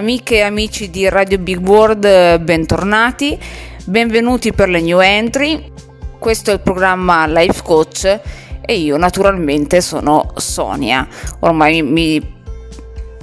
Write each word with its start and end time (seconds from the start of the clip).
amiche 0.00 0.36
e 0.36 0.40
amici 0.40 0.88
di 0.88 1.06
Radio 1.10 1.38
Big 1.38 1.58
World, 1.58 2.38
bentornati, 2.38 3.38
benvenuti 3.84 4.50
per 4.50 4.70
le 4.70 4.80
new 4.80 4.98
entry. 4.98 5.70
Questo 6.18 6.50
è 6.50 6.54
il 6.54 6.60
programma 6.60 7.26
Life 7.26 7.60
Coach 7.62 8.20
e 8.62 8.78
io 8.78 8.96
naturalmente 8.96 9.82
sono 9.82 10.32
Sonia, 10.36 11.06
ormai 11.40 11.82
mi, 11.82 12.18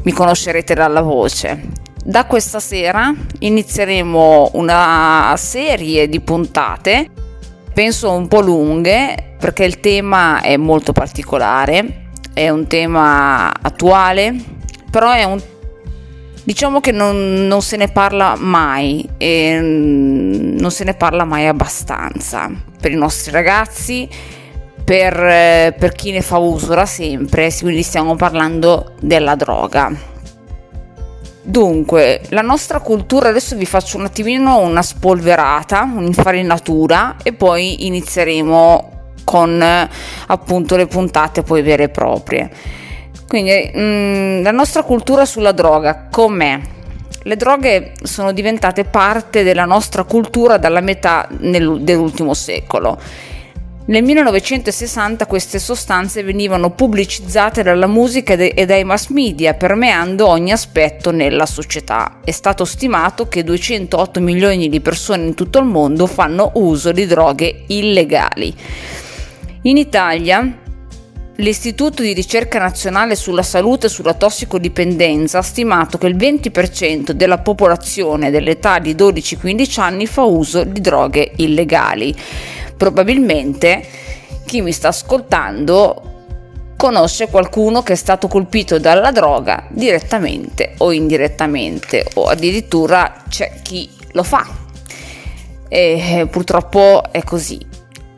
mi 0.04 0.12
conoscerete 0.12 0.76
dalla 0.76 1.02
voce. 1.02 1.64
Da 2.04 2.28
questa 2.28 2.60
sera 2.60 3.12
inizieremo 3.40 4.52
una 4.54 5.34
serie 5.36 6.08
di 6.08 6.20
puntate, 6.20 7.10
penso 7.74 8.12
un 8.12 8.28
po' 8.28 8.42
lunghe, 8.42 9.36
perché 9.40 9.64
il 9.64 9.80
tema 9.80 10.42
è 10.42 10.56
molto 10.58 10.94
particolare, 10.94 12.10
è 12.36 12.50
un 12.50 12.68
tema 12.68 13.52
attuale, 13.52 14.36
però 14.92 15.12
è 15.12 15.24
un 15.24 15.42
diciamo 16.48 16.80
che 16.80 16.94
non, 16.94 17.46
non, 17.46 17.62
se 17.62 17.76
ne 17.76 17.90
parla 17.90 18.38
mai 18.38 19.06
e 19.18 19.60
non 19.60 20.72
se 20.72 20.86
ne 20.86 20.94
parla 20.94 21.26
mai 21.26 21.46
abbastanza 21.46 22.50
per 22.80 22.90
i 22.90 22.96
nostri 22.96 23.32
ragazzi 23.32 24.08
per, 24.82 25.22
eh, 25.22 25.76
per 25.78 25.92
chi 25.92 26.12
ne 26.12 26.22
fa 26.22 26.38
uso 26.38 26.74
da 26.74 26.86
sempre, 26.86 27.54
quindi 27.60 27.84
stiamo 27.84 28.16
parlando 28.16 28.94
della 29.02 29.36
droga. 29.36 29.92
Dunque, 31.42 32.22
la 32.30 32.42
nostra 32.42 32.80
cultura, 32.80 33.28
adesso 33.28 33.58
vi 33.58 33.66
faccio 33.66 33.98
un 33.98 34.06
attimino 34.06 34.60
una 34.60 34.82
spolverata, 34.82 35.82
un'infarinatura 35.94 37.18
e 37.24 37.34
poi 37.34 37.88
inizieremo 37.88 38.92
con 39.26 39.62
appunto 40.28 40.78
le 40.78 40.88
puntate 40.88 41.44
poi 41.44 41.62
vere 41.62 41.84
e 41.84 41.90
proprie. 41.90 42.50
Quindi 43.28 43.72
mh, 43.74 43.80
mm, 43.80 44.44
la 44.44 44.52
nostra 44.52 44.84
cultura 44.84 45.26
sulla 45.26 45.52
droga 45.52 46.08
com'è? 46.10 46.60
Le 47.24 47.36
droghe 47.36 47.94
sono 48.04 48.32
diventate 48.32 48.86
parte 48.86 49.44
della 49.44 49.66
nostra 49.66 50.04
cultura 50.04 50.58
dalla 50.58 50.80
metà 50.80 51.28
nel, 51.40 51.82
dell'ultimo 51.82 52.34
secolo 52.34 52.98
nel 53.88 54.04
1960 54.04 55.26
queste 55.28 55.60
sostanze 55.60 56.22
venivano 56.22 56.72
pubblicizzate 56.72 57.64
dalla 57.64 57.88
musica 57.88 58.34
e 58.34 58.66
dai 58.66 58.84
mass 58.84 59.08
media, 59.08 59.54
permeando 59.54 60.28
ogni 60.28 60.52
aspetto 60.52 61.12
nella 61.12 61.46
società. 61.46 62.20
È 62.22 62.32
stato 62.32 62.66
stimato 62.66 63.30
che 63.30 63.46
208 63.46 64.20
milioni 64.20 64.68
di 64.68 64.82
persone 64.82 65.28
in 65.28 65.36
tutto 65.36 65.60
il 65.60 65.66
mondo 65.68 66.06
fanno 66.06 66.52
uso 66.56 66.92
di 66.92 67.06
droghe 67.06 67.64
illegali. 67.68 68.54
In 69.62 69.78
Italia 69.78 70.66
L'Istituto 71.40 72.02
di 72.02 72.14
ricerca 72.14 72.58
nazionale 72.58 73.16
sulla 73.16 73.44
salute 73.44 73.86
e 73.86 73.90
sulla 73.90 74.16
tossicodipendenza 74.16 75.38
ha 75.38 75.44
stimato 75.44 76.00
che 76.00 76.08
il 76.08 76.16
20% 76.16 77.12
della 77.12 77.38
popolazione 77.38 78.32
dell'età 78.32 78.80
di 78.80 78.96
12-15 78.96 79.80
anni 79.80 80.08
fa 80.08 80.24
uso 80.24 80.64
di 80.64 80.82
droghe 80.82 81.34
illegali 81.36 82.16
probabilmente 82.76 83.86
chi 84.46 84.62
mi 84.62 84.72
sta 84.72 84.88
ascoltando 84.88 86.02
conosce 86.76 87.28
qualcuno 87.28 87.84
che 87.84 87.94
è 87.94 87.98
stato 87.98 88.28
colpito 88.28 88.80
dalla 88.80 89.12
droga 89.12 89.68
direttamente 89.70 90.74
o 90.78 90.92
indirettamente 90.92 92.06
o 92.16 92.26
addirittura 92.26 93.24
c'è 93.30 93.60
chi 93.62 93.88
lo 94.14 94.24
fa 94.24 94.48
e 95.68 96.20
eh, 96.20 96.28
purtroppo 96.28 97.04
è 97.12 97.22
così. 97.24 97.77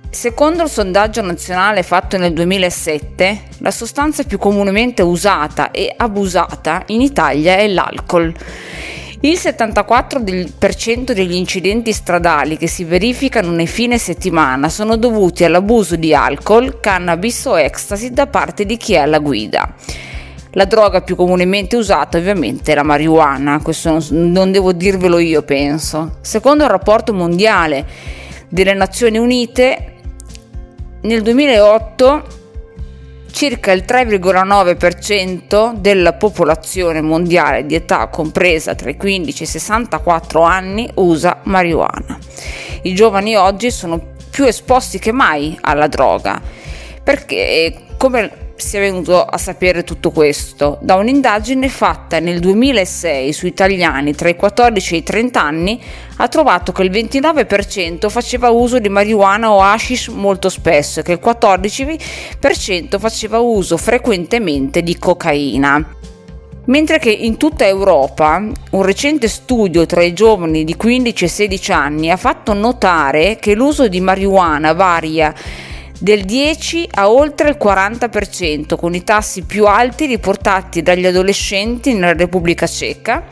Secondo 0.09 0.63
il 0.63 0.69
sondaggio 0.69 1.21
nazionale 1.21 1.83
fatto 1.83 2.17
nel 2.17 2.33
2007, 2.33 3.41
la 3.59 3.71
sostanza 3.71 4.23
più 4.23 4.37
comunemente 4.37 5.01
usata 5.01 5.71
e 5.71 5.93
abusata 5.95 6.83
in 6.87 7.01
Italia 7.01 7.57
è 7.57 7.67
l'alcol 7.67 8.33
il 9.21 9.33
74% 9.33 11.11
degli 11.11 11.33
incidenti 11.33 11.91
stradali 11.91 12.55
che 12.55 12.67
si 12.67 12.85
verificano 12.85 13.51
nei 13.51 13.67
fine 13.67 13.97
settimana 13.97 14.69
sono 14.69 14.95
dovuti 14.95 15.43
all'abuso 15.43 15.97
di 15.97 16.13
alcol, 16.13 16.79
cannabis 16.79 17.43
o 17.43 17.59
ecstasy 17.59 18.11
da 18.11 18.27
parte 18.27 18.65
di 18.65 18.77
chi 18.77 18.93
è 18.93 18.99
alla 18.99 19.19
guida. 19.19 19.73
La 20.51 20.63
droga 20.63 21.01
più 21.01 21.17
comunemente 21.17 21.75
usata 21.75 22.17
ovviamente 22.17 22.71
è 22.71 22.75
la 22.75 22.83
marijuana, 22.83 23.59
questo 23.61 24.01
non 24.11 24.53
devo 24.53 24.71
dirvelo 24.71 25.19
io 25.19 25.41
penso. 25.41 26.19
Secondo 26.21 26.63
il 26.63 26.69
rapporto 26.69 27.13
mondiale 27.13 27.85
delle 28.47 28.73
Nazioni 28.73 29.17
Unite, 29.17 29.95
nel 31.01 31.21
2008 31.21 32.23
circa 33.31 33.71
il 33.71 33.85
3,9% 33.87 35.73
della 35.73 36.13
popolazione 36.13 37.01
mondiale 37.01 37.65
di 37.65 37.75
età 37.75 38.07
compresa 38.07 38.75
tra 38.75 38.89
i 38.89 38.97
15 38.97 39.41
e 39.41 39.45
i 39.45 39.49
64 39.49 40.41
anni 40.41 40.89
usa 40.95 41.39
marijuana. 41.43 42.17
I 42.81 42.93
giovani 42.93 43.35
oggi 43.35 43.71
sono 43.71 44.17
più 44.29 44.45
esposti 44.45 44.99
che 44.99 45.11
mai 45.11 45.57
alla 45.61 45.87
droga 45.87 46.41
perché 47.01 47.85
come 47.97 48.48
si 48.65 48.77
è 48.77 48.79
venuto 48.79 49.23
a 49.23 49.37
sapere 49.37 49.83
tutto 49.83 50.11
questo 50.11 50.77
da 50.81 50.95
un'indagine 50.95 51.69
fatta 51.69 52.19
nel 52.19 52.39
2006 52.39 53.33
su 53.33 53.45
italiani 53.45 54.13
tra 54.13 54.29
i 54.29 54.35
14 54.35 54.93
e 54.93 54.97
i 54.97 55.03
30 55.03 55.41
anni 55.41 55.81
ha 56.17 56.27
trovato 56.27 56.71
che 56.71 56.83
il 56.83 56.91
29% 56.91 58.09
faceva 58.09 58.49
uso 58.49 58.79
di 58.79 58.89
marijuana 58.89 59.51
o 59.51 59.61
hashish 59.61 60.07
molto 60.09 60.49
spesso 60.49 60.99
e 60.99 61.03
che 61.03 61.13
il 61.13 61.19
14% 61.23 62.99
faceva 62.99 63.39
uso 63.39 63.77
frequentemente 63.77 64.81
di 64.81 64.97
cocaina. 64.97 65.95
Mentre 66.65 66.99
che 66.99 67.09
in 67.09 67.37
tutta 67.37 67.65
Europa 67.65 68.43
un 68.71 68.81
recente 68.83 69.27
studio 69.27 69.85
tra 69.85 70.03
i 70.03 70.13
giovani 70.13 70.63
di 70.63 70.75
15 70.75 71.25
e 71.25 71.27
16 71.27 71.71
anni 71.71 72.11
ha 72.11 72.17
fatto 72.17 72.53
notare 72.53 73.37
che 73.39 73.55
l'uso 73.55 73.87
di 73.87 73.99
marijuana 73.99 74.73
varia 74.73 75.33
del 75.99 76.23
10 76.23 76.87
a 76.91 77.11
oltre 77.11 77.49
il 77.49 77.57
40%, 77.61 78.77
con 78.77 78.95
i 78.95 79.03
tassi 79.03 79.43
più 79.43 79.65
alti 79.65 80.05
riportati 80.05 80.81
dagli 80.81 81.05
adolescenti 81.05 81.93
nella 81.93 82.13
Repubblica 82.13 82.65
Ceca, 82.65 83.25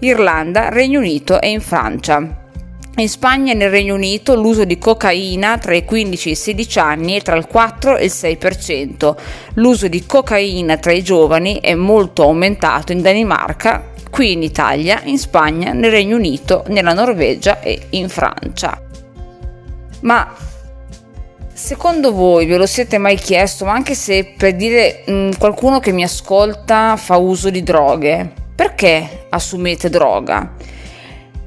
Irlanda, 0.00 0.68
Regno 0.68 0.98
Unito 0.98 1.40
e 1.40 1.50
in 1.50 1.60
Francia. 1.60 2.46
In 2.96 3.08
Spagna 3.08 3.52
e 3.52 3.54
nel 3.54 3.70
Regno 3.70 3.94
Unito 3.94 4.34
l'uso 4.34 4.64
di 4.64 4.76
cocaina 4.76 5.58
tra 5.58 5.72
i 5.72 5.84
15 5.84 6.28
e 6.28 6.32
i 6.32 6.34
16 6.34 6.78
anni 6.80 7.16
è 7.16 7.22
tra 7.22 7.36
il 7.36 7.46
4 7.46 7.96
e 7.96 8.06
il 8.06 8.12
6%. 8.12 9.16
L'uso 9.54 9.86
di 9.86 10.04
cocaina 10.04 10.76
tra 10.78 10.90
i 10.90 11.04
giovani 11.04 11.60
è 11.60 11.74
molto 11.74 12.24
aumentato 12.24 12.90
in 12.90 13.00
Danimarca, 13.00 13.92
qui 14.10 14.32
in 14.32 14.42
Italia, 14.42 15.00
in 15.04 15.18
Spagna, 15.18 15.72
nel 15.72 15.92
Regno 15.92 16.16
Unito, 16.16 16.64
nella 16.68 16.92
Norvegia 16.92 17.60
e 17.60 17.80
in 17.90 18.08
Francia. 18.08 18.82
Ma 20.00 20.34
Secondo 21.58 22.12
voi 22.12 22.46
ve 22.46 22.56
lo 22.56 22.66
siete 22.66 22.98
mai 22.98 23.16
chiesto, 23.16 23.64
ma 23.64 23.72
anche 23.72 23.96
se 23.96 24.32
per 24.36 24.54
dire 24.54 25.02
mh, 25.04 25.12
mm, 25.12 25.30
qualcuno 25.40 25.80
che 25.80 25.90
mi 25.90 26.04
ascolta 26.04 26.96
fa 26.96 27.16
uso 27.16 27.50
di 27.50 27.64
droghe, 27.64 28.32
perché 28.54 29.26
assumete 29.28 29.90
droga? 29.90 30.54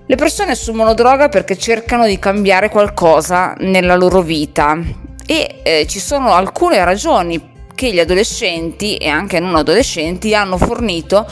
Le 0.05 0.15
persone 0.17 0.51
assumono 0.51 0.93
droga 0.93 1.29
perché 1.29 1.57
cercano 1.57 2.05
di 2.05 2.19
cambiare 2.19 2.67
qualcosa 2.67 3.55
nella 3.59 3.95
loro 3.95 4.21
vita 4.21 4.77
e 5.25 5.61
eh, 5.63 5.85
ci 5.87 5.99
sono 5.99 6.33
alcune 6.33 6.83
ragioni 6.83 7.69
che 7.73 7.93
gli 7.93 7.99
adolescenti 7.99 8.97
e 8.97 9.07
anche 9.07 9.39
non 9.39 9.55
adolescenti 9.55 10.35
hanno 10.35 10.57
fornito 10.57 11.25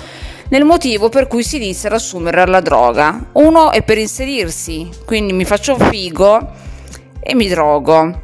nel 0.48 0.64
motivo 0.64 1.10
per 1.10 1.28
cui 1.28 1.44
si 1.44 1.58
inizia 1.58 1.90
ad 1.90 1.96
assumere 1.96 2.48
la 2.48 2.62
droga. 2.62 3.26
Uno 3.34 3.72
è 3.72 3.84
per 3.84 3.98
inserirsi, 3.98 4.90
quindi 5.04 5.34
mi 5.34 5.44
faccio 5.44 5.76
figo 5.76 6.50
e 7.20 7.36
mi 7.36 7.50
drogo. 7.50 8.22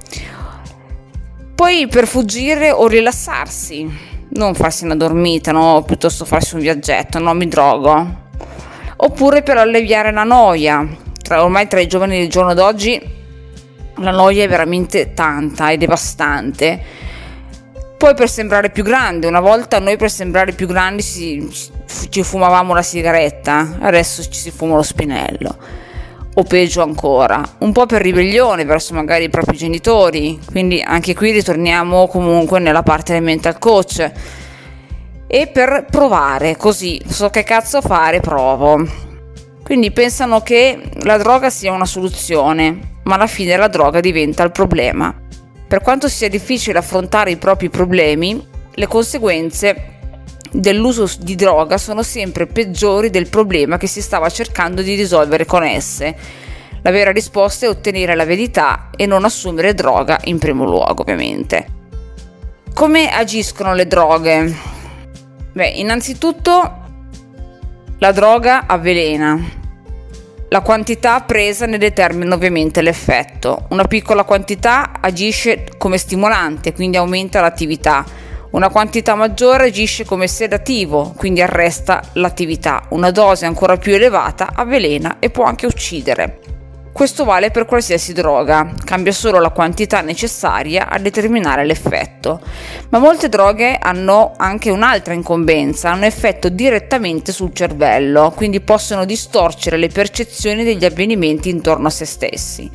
Poi 1.56 1.88
per 1.88 2.06
fuggire 2.06 2.72
o 2.72 2.86
rilassarsi, 2.86 3.90
non 4.32 4.54
farsi 4.56 4.84
una 4.84 4.98
dormita, 4.98 5.54
no? 5.54 5.84
piuttosto 5.88 6.26
farsi 6.26 6.56
un 6.56 6.60
viaggetto, 6.60 7.18
no? 7.20 7.34
Mi 7.34 7.48
drogo. 7.48 8.24
Oppure 8.98 9.42
per 9.42 9.58
alleviare 9.58 10.12
la 10.12 10.24
noia. 10.26 10.86
Tra, 11.22 11.44
ormai 11.44 11.68
tra 11.70 11.80
i 11.80 11.88
giovani 11.88 12.20
del 12.20 12.30
giorno 12.30 12.54
d'oggi 12.54 13.02
la 14.00 14.12
noia 14.12 14.44
è 14.44 14.50
veramente 14.50 15.14
tanta, 15.14 15.70
è 15.70 15.78
devastante. 15.78 16.84
Poi 17.98 18.14
per 18.14 18.30
sembrare 18.30 18.70
più 18.70 18.84
grande, 18.84 19.26
una 19.26 19.40
volta 19.40 19.80
noi 19.80 19.96
per 19.96 20.12
sembrare 20.12 20.52
più 20.52 20.68
grandi 20.68 21.02
ci, 21.02 21.50
ci 22.10 22.22
fumavamo 22.22 22.74
la 22.74 22.82
sigaretta, 22.82 23.78
adesso 23.80 24.22
ci 24.24 24.40
si 24.40 24.52
fuma 24.52 24.76
lo 24.76 24.84
spinello 24.84 25.84
o 26.38 26.44
peggio 26.44 26.82
ancora, 26.82 27.42
un 27.60 27.72
po' 27.72 27.86
per 27.86 28.02
ribellione 28.02 28.66
verso 28.66 28.94
magari 28.94 29.26
i 29.26 29.30
propri 29.30 29.56
genitori, 29.56 30.38
quindi 30.52 30.82
anche 30.82 31.16
qui 31.16 31.32
ritorniamo 31.32 32.08
comunque 32.08 32.60
nella 32.60 32.84
parte 32.84 33.14
del 33.14 33.24
mental 33.24 33.58
coach 33.58 34.12
e 35.28 35.48
per 35.48 35.86
provare, 35.90 36.58
così 36.58 37.02
so 37.08 37.30
che 37.30 37.44
cazzo 37.44 37.82
fare, 37.82 38.20
provo. 38.20 38.86
Quindi 39.64 39.92
pensano 39.92 40.42
che 40.42 40.92
la 41.04 41.18
droga 41.18 41.50
sia 41.50 41.72
una 41.72 41.86
soluzione, 41.86 42.98
ma 43.04 43.16
alla 43.16 43.28
fine 43.28 43.56
la 43.56 43.68
droga 43.68 44.00
diventa 44.00 44.44
il 44.44 44.52
problema. 44.52 45.14
Per 45.68 45.82
quanto 45.82 46.08
sia 46.08 46.30
difficile 46.30 46.78
affrontare 46.78 47.32
i 47.32 47.38
propri 47.38 47.70
problemi, 47.70 48.46
le 48.76 48.88
conseguenze 48.88 49.95
dell'uso 50.60 51.10
di 51.20 51.36
droga 51.36 51.78
sono 51.78 52.04
sempre 52.04 52.48
peggiori 52.48 53.10
del 53.10 53.30
problema 53.30 53.78
che 53.78 53.88
si 53.88 54.02
stava 54.02 54.30
cercando 54.30 54.82
di 54.82 54.96
risolvere 54.96 55.46
con 55.46 55.64
esse. 55.64 56.16
La 56.82 56.92
vera 56.92 57.12
risposta 57.12 57.66
è 57.66 57.70
ottenere 57.70 58.16
la 58.16 58.26
verità 58.26 58.90
e 58.96 59.06
non 59.06 59.26
assumere 59.26 59.74
droga 59.74 60.20
in 60.26 60.38
primo 60.38 60.66
luogo, 60.66 61.02
ovviamente. 61.02 61.68
Come 62.74 63.12
agiscono 63.12 63.74
le 63.74 63.88
droghe? 63.88 64.56
Beh, 65.54 65.70
innanzitutto 65.70 66.84
la 67.98 68.12
droga 68.12 68.66
avvelena, 68.68 69.64
la 70.50 70.62
quantità 70.62 71.22
presa 71.22 71.66
ne 71.66 71.78
determina 71.78 72.36
ovviamente 72.36 72.82
l'effetto. 72.82 73.66
Una 73.70 73.86
piccola 73.86 74.24
quantità 74.24 75.00
agisce 75.02 75.66
come 75.78 75.98
stimolante, 75.98 76.74
quindi 76.74 76.98
aumenta 76.98 77.42
l'attività. 77.42 78.06
Una 78.56 78.70
quantità 78.70 79.16
maggiore 79.16 79.66
agisce 79.66 80.06
come 80.06 80.30
sedativo, 80.30 81.14
quindi 81.18 81.42
arresta 81.42 82.02
l'attività. 82.14 82.84
Una 82.92 83.12
dose 83.12 83.46
ancora 83.46 83.76
più 83.76 83.94
elevata 83.94 84.52
avvelena 84.56 85.18
e 85.20 85.30
può 85.30 85.44
anche 85.44 85.66
uccidere. 85.66 86.40
Questo 86.96 87.26
vale 87.26 87.52
per 87.52 87.66
qualsiasi 87.66 88.14
droga, 88.14 88.72
cambia 88.86 89.12
solo 89.12 89.42
la 89.42 89.50
quantità 89.50 90.00
necessaria 90.00 90.88
a 90.88 90.98
determinare 90.98 91.66
l'effetto. 91.66 92.40
Ma 92.88 93.00
molte 93.00 93.28
droghe 93.28 93.78
hanno 93.78 94.32
anche 94.38 94.70
un'altra 94.70 95.14
incombenza, 95.14 95.92
hanno 95.92 96.06
effetto 96.06 96.48
direttamente 96.48 97.34
sul 97.34 97.52
cervello, 97.52 98.32
quindi 98.34 98.62
possono 98.62 99.04
distorcere 99.04 99.76
le 99.76 99.90
percezioni 99.90 100.64
degli 100.64 100.86
avvenimenti 100.86 101.50
intorno 101.50 101.88
a 101.88 101.90
se 101.90 102.06
stessi. 102.06 102.72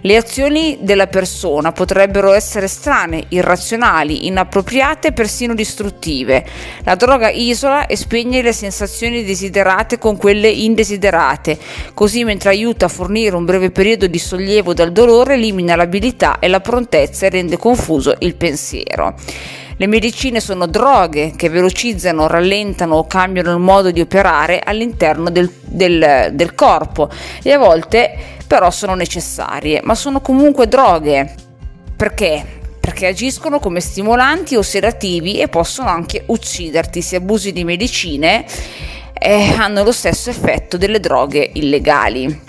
Le 0.00 0.16
azioni 0.16 0.78
della 0.80 1.06
persona 1.06 1.70
potrebbero 1.70 2.32
essere 2.32 2.66
strane, 2.66 3.26
irrazionali, 3.28 4.26
inappropriate 4.26 5.12
persino 5.12 5.54
distruttive. 5.54 6.44
La 6.82 6.96
droga 6.96 7.30
isola 7.30 7.86
e 7.86 7.94
spegne 7.94 8.42
le 8.42 8.52
sensazioni 8.52 9.22
desiderate 9.22 9.98
con 9.98 10.16
quelle 10.16 10.48
indesiderate, 10.48 11.56
così 11.94 12.24
mentre 12.24 12.48
aiuta 12.48 12.86
a 12.86 12.88
fornire 12.88 13.36
un 13.36 13.44
breve 13.44 13.58
breve 13.60 13.70
periodo 13.70 14.06
di 14.06 14.18
sollievo 14.18 14.72
dal 14.72 14.90
dolore 14.90 15.34
elimina 15.34 15.76
l'abilità 15.76 16.38
e 16.38 16.48
la 16.48 16.60
prontezza 16.60 17.26
e 17.26 17.30
rende 17.30 17.58
confuso 17.58 18.14
il 18.20 18.34
pensiero. 18.34 19.14
Le 19.76 19.86
medicine 19.86 20.40
sono 20.40 20.66
droghe 20.66 21.34
che 21.36 21.48
velocizzano, 21.50 22.26
rallentano 22.26 22.96
o 22.96 23.06
cambiano 23.06 23.52
il 23.52 23.58
modo 23.58 23.90
di 23.90 24.00
operare 24.00 24.60
all'interno 24.62 25.30
del, 25.30 25.50
del, 25.60 26.30
del 26.32 26.54
corpo 26.54 27.10
e 27.42 27.52
a 27.52 27.58
volte 27.58 28.16
però 28.46 28.70
sono 28.70 28.94
necessarie, 28.94 29.80
ma 29.84 29.94
sono 29.94 30.20
comunque 30.20 30.66
droghe. 30.66 31.34
Perché? 31.96 32.58
perché 32.80 33.08
agiscono 33.08 33.58
come 33.58 33.80
stimolanti 33.80 34.56
o 34.56 34.62
sedativi 34.62 35.38
e 35.38 35.48
possono 35.48 35.90
anche 35.90 36.22
ucciderti 36.26 37.02
se 37.02 37.16
abusi 37.16 37.52
di 37.52 37.62
medicine 37.62 38.46
eh, 39.12 39.52
hanno 39.54 39.84
lo 39.84 39.92
stesso 39.92 40.30
effetto 40.30 40.78
delle 40.78 40.98
droghe 40.98 41.50
illegali 41.52 42.48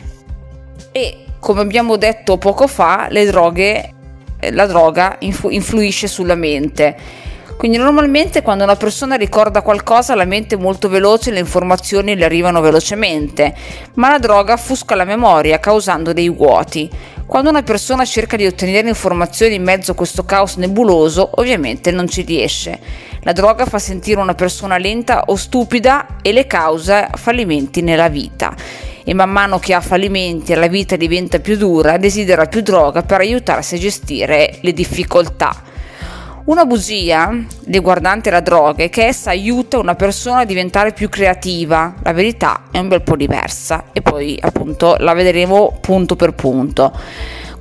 e 0.92 1.26
come 1.40 1.62
abbiamo 1.62 1.96
detto 1.98 2.38
poco 2.38 2.68
fa 2.68 3.08
le 3.10 3.26
droghe, 3.26 3.94
eh, 4.40 4.52
la 4.52 4.66
droga 4.66 5.16
influ- 5.20 5.52
influisce 5.52 6.08
sulla 6.08 6.36
mente. 6.36 6.96
Quindi 7.58 7.78
normalmente 7.78 8.42
quando 8.42 8.64
una 8.64 8.76
persona 8.76 9.16
ricorda 9.16 9.62
qualcosa 9.62 10.16
la 10.16 10.26
mente 10.26 10.56
è 10.56 10.58
molto 10.58 10.90
veloce 10.90 11.30
e 11.30 11.34
le 11.34 11.40
informazioni 11.40 12.16
le 12.16 12.26
arrivano 12.26 12.60
velocemente, 12.60 13.54
ma 13.96 14.10
la 14.10 14.18
droga 14.18 14.54
offusca 14.54 14.96
la 14.96 15.04
memoria 15.04 15.60
causando 15.60 16.12
dei 16.12 16.28
vuoti. 16.28 16.90
Quando 17.28 17.52
una 17.52 17.62
persona 17.62 18.04
cerca 18.04 18.36
di 18.36 18.48
ottenere 18.48 18.88
informazioni 18.88 19.56
in 19.56 19.64
mezzo 19.64 19.92
a 19.92 19.96
questo 19.96 20.26
caos 20.26 20.56
nebuloso, 20.56 21.30
ovviamente 21.36 21.92
non 21.92 22.08
ci 22.08 22.24
riesce. 22.24 22.80
La 23.22 23.32
droga 23.32 23.66
fa 23.66 23.78
sentire 23.78 24.20
una 24.20 24.34
persona 24.34 24.78
lenta 24.78 25.26
o 25.28 25.36
stupida 25.36 26.18
e 26.24 26.32
le 26.32 26.48
causa 26.48 27.10
fallimenti 27.14 27.82
nella 27.82 28.10
vita 28.10 28.56
e 29.04 29.14
man 29.14 29.30
mano 29.30 29.60
che 29.60 29.74
ha 29.74 29.82
fallimenti 29.82 30.52
e 30.52 30.56
la 30.56 30.68
vita 30.68 30.96
diventa 30.96 31.40
più 31.40 31.58
dura, 31.58 31.98
desidera 31.98 32.46
più 32.46 32.62
droga 32.62 33.02
per 33.02 33.20
aiutarsi 33.20 33.76
a 33.76 33.80
gestire 33.80 34.58
le 34.62 34.74
difficoltà. 34.74 35.70
Una 36.44 36.66
bugia 36.66 37.32
riguardante 37.68 38.32
la 38.32 38.40
droga 38.40 38.84
è 38.84 38.90
che 38.90 39.06
essa 39.06 39.30
aiuta 39.30 39.78
una 39.78 39.94
persona 39.94 40.40
a 40.40 40.46
diventare 40.46 40.92
più 40.92 41.08
creativa. 41.08 41.94
La 42.02 42.14
verità 42.14 42.64
è 42.72 42.80
un 42.80 42.88
bel 42.88 43.04
po' 43.04 43.16
diversa 43.16 43.86
e 43.94 44.02
poi 44.02 44.40
appunto 44.42 44.96
la 45.00 45.14
vedremo 45.14 45.78
punto 45.80 46.16
per 46.16 46.34
punto. 46.34 46.92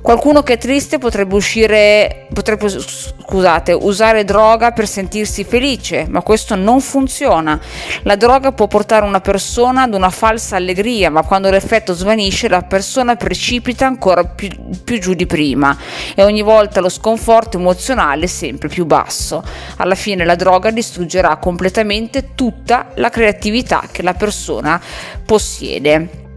Qualcuno 0.01 0.41
che 0.41 0.53
è 0.53 0.57
triste 0.57 0.97
potrebbe 0.97 1.35
uscire, 1.35 2.25
potrebbe, 2.33 2.67
scusate, 2.69 3.71
usare 3.71 4.23
droga 4.23 4.71
per 4.71 4.87
sentirsi 4.87 5.43
felice, 5.43 6.07
ma 6.09 6.23
questo 6.23 6.55
non 6.55 6.81
funziona. 6.81 7.59
La 8.01 8.15
droga 8.15 8.51
può 8.51 8.65
portare 8.65 9.05
una 9.05 9.21
persona 9.21 9.83
ad 9.83 9.93
una 9.93 10.09
falsa 10.09 10.55
allegria, 10.55 11.11
ma 11.11 11.23
quando 11.23 11.51
l'effetto 11.51 11.93
svanisce 11.93 12.49
la 12.49 12.63
persona 12.63 13.15
precipita 13.15 13.85
ancora 13.85 14.23
più, 14.25 14.49
più 14.83 14.99
giù 14.99 15.13
di 15.13 15.27
prima 15.27 15.77
e 16.15 16.23
ogni 16.23 16.41
volta 16.41 16.81
lo 16.81 16.89
sconforto 16.89 17.57
emozionale 17.57 18.25
è 18.25 18.27
sempre 18.27 18.69
più 18.69 18.85
basso. 18.85 19.43
Alla 19.77 19.95
fine 19.95 20.25
la 20.25 20.35
droga 20.35 20.71
distruggerà 20.71 21.37
completamente 21.37 22.33
tutta 22.33 22.87
la 22.95 23.09
creatività 23.09 23.83
che 23.91 24.01
la 24.01 24.15
persona 24.15 24.81
possiede. 25.23 26.29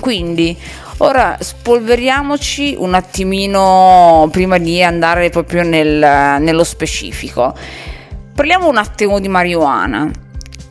Quindi 0.00 0.56
Ora 0.98 1.36
spolveriamoci 1.38 2.74
un 2.78 2.94
attimino 2.94 4.28
prima 4.32 4.56
di 4.56 4.82
andare 4.82 5.28
proprio 5.28 5.62
nel, 5.62 6.40
nello 6.40 6.64
specifico. 6.64 7.54
Parliamo 8.34 8.66
un 8.66 8.78
attimo 8.78 9.20
di 9.20 9.28
marijuana. 9.28 10.10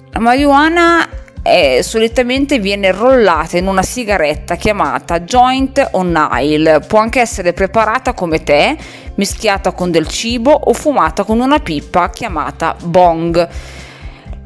La 0.09 0.19
marijuana 0.19 1.07
è, 1.43 1.81
solitamente 1.83 2.57
viene 2.57 2.91
rollata 2.91 3.57
in 3.57 3.67
una 3.67 3.83
sigaretta 3.83 4.55
chiamata 4.55 5.19
joint 5.19 5.89
o 5.91 6.01
nile. 6.01 6.79
Può 6.79 6.97
anche 6.97 7.21
essere 7.21 7.53
preparata 7.53 8.13
come 8.13 8.41
tè, 8.41 8.75
mischiata 9.15 9.73
con 9.73 9.91
del 9.91 10.07
cibo 10.07 10.51
o 10.51 10.73
fumata 10.73 11.23
con 11.23 11.39
una 11.39 11.59
pipa 11.59 12.09
chiamata 12.09 12.75
bong. 12.83 13.47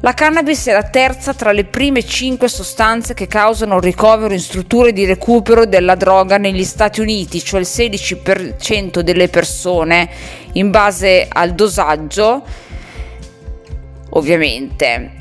La 0.02 0.14
cannabis 0.14 0.66
è 0.66 0.72
la 0.72 0.84
terza 0.84 1.34
tra 1.34 1.52
le 1.52 1.64
prime 1.64 2.02
cinque 2.02 2.48
sostanze 2.48 3.12
che 3.12 3.26
causano 3.26 3.78
ricovero 3.78 4.32
in 4.32 4.40
strutture 4.40 4.94
di 4.94 5.04
recupero 5.04 5.66
della 5.66 5.94
droga 5.94 6.38
negli 6.38 6.64
Stati 6.64 7.02
Uniti, 7.02 7.44
cioè 7.44 7.60
il 7.60 7.66
16% 7.68 9.00
delle 9.00 9.28
persone 9.28 10.08
in 10.52 10.70
base 10.70 11.26
al 11.28 11.52
dosaggio, 11.52 12.42
ovviamente. 14.10 15.16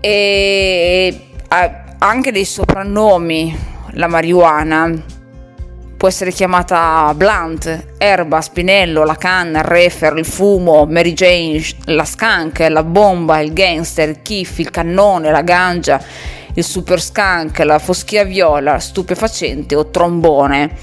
E 0.00 1.20
ha 1.48 1.84
anche 1.98 2.32
dei 2.32 2.46
soprannomi, 2.46 3.54
la 3.90 4.08
marijuana 4.08 5.20
può 6.02 6.10
essere 6.10 6.32
chiamata 6.32 7.14
blunt, 7.14 7.94
erba, 7.96 8.40
spinello, 8.40 9.04
la 9.04 9.14
canna, 9.14 9.60
il 9.60 9.64
refer, 9.66 10.16
il 10.16 10.24
fumo, 10.24 10.84
Mary 10.84 11.12
Jane, 11.12 11.62
la 11.84 12.04
skunk, 12.04 12.58
la 12.68 12.82
bomba, 12.82 13.38
il 13.38 13.52
gangster, 13.52 14.08
il 14.08 14.20
kiff, 14.20 14.58
il 14.58 14.70
cannone, 14.70 15.30
la 15.30 15.42
ganja, 15.42 16.02
il 16.54 16.64
super 16.64 17.00
skunk, 17.00 17.60
la 17.60 17.78
foschia 17.78 18.24
viola, 18.24 18.80
stupefacente 18.80 19.76
o 19.76 19.90
trombone. 19.90 20.76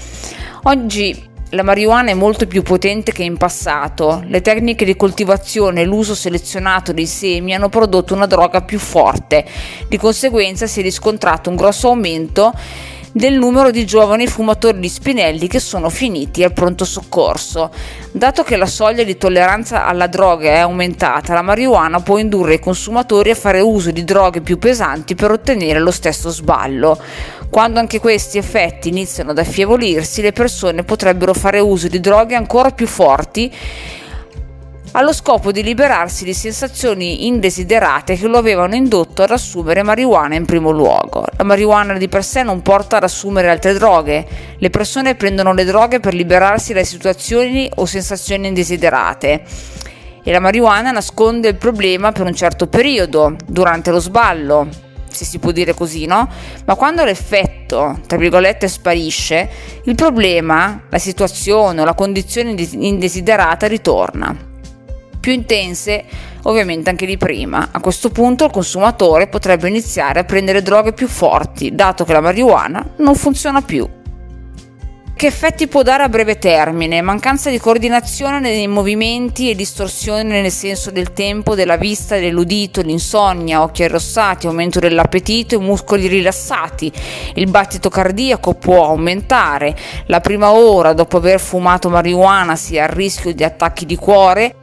Oggi 0.62 1.28
la 1.50 1.64
marijuana 1.64 2.12
è 2.12 2.14
molto 2.14 2.46
più 2.46 2.62
potente 2.62 3.12
che 3.12 3.22
in 3.22 3.36
passato. 3.36 4.22
Le 4.24 4.40
tecniche 4.40 4.86
di 4.86 4.96
coltivazione 4.96 5.82
e 5.82 5.84
l'uso 5.84 6.14
selezionato 6.14 6.94
dei 6.94 7.06
semi 7.06 7.52
hanno 7.52 7.68
prodotto 7.68 8.14
una 8.14 8.24
droga 8.24 8.62
più 8.62 8.78
forte. 8.78 9.44
Di 9.86 9.98
conseguenza 9.98 10.66
si 10.66 10.80
è 10.80 10.82
riscontrato 10.82 11.50
un 11.50 11.56
grosso 11.56 11.88
aumento 11.88 12.54
del 13.12 13.34
numero 13.34 13.70
di 13.70 13.84
giovani 13.84 14.26
fumatori 14.26 14.78
di 14.78 14.88
spinelli 14.88 15.48
che 15.48 15.58
sono 15.58 15.90
finiti 15.90 16.44
al 16.44 16.52
pronto 16.52 16.84
soccorso. 16.84 17.70
Dato 18.12 18.42
che 18.42 18.56
la 18.56 18.66
soglia 18.66 19.02
di 19.02 19.16
tolleranza 19.16 19.86
alla 19.86 20.06
droga 20.06 20.50
è 20.50 20.58
aumentata, 20.58 21.34
la 21.34 21.42
marijuana 21.42 22.00
può 22.00 22.18
indurre 22.18 22.54
i 22.54 22.60
consumatori 22.60 23.30
a 23.30 23.34
fare 23.34 23.60
uso 23.60 23.90
di 23.90 24.04
droghe 24.04 24.40
più 24.40 24.58
pesanti 24.58 25.14
per 25.14 25.32
ottenere 25.32 25.80
lo 25.80 25.90
stesso 25.90 26.30
sballo. 26.30 26.98
Quando 27.50 27.80
anche 27.80 27.98
questi 27.98 28.38
effetti 28.38 28.88
iniziano 28.88 29.32
ad 29.32 29.38
affievolirsi, 29.38 30.22
le 30.22 30.32
persone 30.32 30.84
potrebbero 30.84 31.34
fare 31.34 31.58
uso 31.58 31.88
di 31.88 31.98
droghe 31.98 32.36
ancora 32.36 32.70
più 32.70 32.86
forti 32.86 33.52
allo 34.92 35.12
scopo 35.12 35.52
di 35.52 35.62
liberarsi 35.62 36.24
di 36.24 36.34
sensazioni 36.34 37.26
indesiderate 37.26 38.16
che 38.16 38.26
lo 38.26 38.38
avevano 38.38 38.74
indotto 38.74 39.22
ad 39.22 39.30
assumere 39.30 39.84
marijuana 39.84 40.34
in 40.34 40.44
primo 40.44 40.70
luogo. 40.70 41.24
La 41.36 41.44
marijuana 41.44 41.96
di 41.96 42.08
per 42.08 42.24
sé 42.24 42.42
non 42.42 42.60
porta 42.60 42.96
ad 42.96 43.04
assumere 43.04 43.48
altre 43.48 43.72
droghe, 43.74 44.26
le 44.58 44.70
persone 44.70 45.14
prendono 45.14 45.52
le 45.52 45.64
droghe 45.64 46.00
per 46.00 46.14
liberarsi 46.14 46.72
da 46.72 46.82
situazioni 46.82 47.70
o 47.76 47.86
sensazioni 47.86 48.48
indesiderate 48.48 49.44
e 50.24 50.32
la 50.32 50.40
marijuana 50.40 50.90
nasconde 50.90 51.48
il 51.48 51.56
problema 51.56 52.10
per 52.10 52.26
un 52.26 52.34
certo 52.34 52.66
periodo, 52.66 53.36
durante 53.46 53.92
lo 53.92 54.00
sballo, 54.00 54.68
se 55.08 55.24
si 55.24 55.38
può 55.38 55.52
dire 55.52 55.72
così, 55.72 56.04
no? 56.04 56.28
Ma 56.66 56.74
quando 56.74 57.04
l'effetto, 57.04 58.00
tra 58.06 58.18
virgolette, 58.18 58.66
sparisce, 58.66 59.48
il 59.84 59.94
problema, 59.94 60.82
la 60.90 60.98
situazione 60.98 61.80
o 61.80 61.84
la 61.84 61.94
condizione 61.94 62.54
indesiderata 62.72 63.66
ritorna 63.66 64.48
più 65.20 65.32
intense 65.32 66.04
ovviamente 66.44 66.90
anche 66.90 67.06
di 67.06 67.16
prima. 67.16 67.68
A 67.70 67.80
questo 67.80 68.08
punto 68.10 68.46
il 68.46 68.50
consumatore 68.50 69.28
potrebbe 69.28 69.68
iniziare 69.68 70.20
a 70.20 70.24
prendere 70.24 70.62
droghe 70.62 70.92
più 70.92 71.06
forti, 71.06 71.74
dato 71.74 72.04
che 72.04 72.12
la 72.12 72.20
marijuana 72.20 72.94
non 72.96 73.14
funziona 73.14 73.60
più. 73.62 73.88
Che 75.20 75.26
effetti 75.26 75.66
può 75.66 75.82
dare 75.82 76.02
a 76.02 76.08
breve 76.08 76.38
termine? 76.38 77.02
Mancanza 77.02 77.50
di 77.50 77.58
coordinazione 77.58 78.40
nei 78.40 78.66
movimenti 78.68 79.50
e 79.50 79.54
distorsione 79.54 80.22
nel 80.22 80.50
senso 80.50 80.90
del 80.90 81.12
tempo, 81.12 81.54
della 81.54 81.76
vista, 81.76 82.16
dell'udito, 82.16 82.80
l'insonnia, 82.80 83.60
occhi 83.60 83.84
arrossati, 83.84 84.46
aumento 84.46 84.80
dell'appetito 84.80 85.56
e 85.56 85.58
muscoli 85.58 86.06
rilassati. 86.06 86.90
Il 87.34 87.50
battito 87.50 87.90
cardiaco 87.90 88.54
può 88.54 88.86
aumentare. 88.86 89.76
La 90.06 90.20
prima 90.20 90.52
ora 90.52 90.94
dopo 90.94 91.18
aver 91.18 91.38
fumato 91.38 91.90
marijuana 91.90 92.56
si 92.56 92.78
ha 92.78 92.84
il 92.84 92.88
rischio 92.88 93.34
di 93.34 93.44
attacchi 93.44 93.84
di 93.84 93.96
cuore 93.96 94.59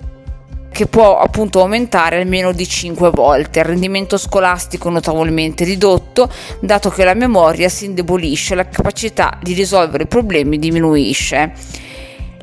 che 0.77 0.86
può 0.86 1.17
appunto 1.17 1.60
aumentare 1.60 2.22
almeno 2.22 2.51
di 2.51 2.67
5 2.67 3.10
volte. 3.10 3.62
Il 3.62 3.65
rendimento 3.65 4.15
scolastico 4.15 4.91
notevolmente 4.91 5.63
ridotto, 5.63 6.31
dato 6.60 6.91
che 6.91 7.03
la 7.03 7.15
memoria 7.15 7.67
si 7.67 7.86
indebolisce, 7.86 8.53
la 8.53 8.69
capacità 8.69 9.39
di 9.41 9.53
risolvere 9.53 10.03
i 10.03 10.07
problemi 10.07 10.60
diminuisce. 10.60 11.51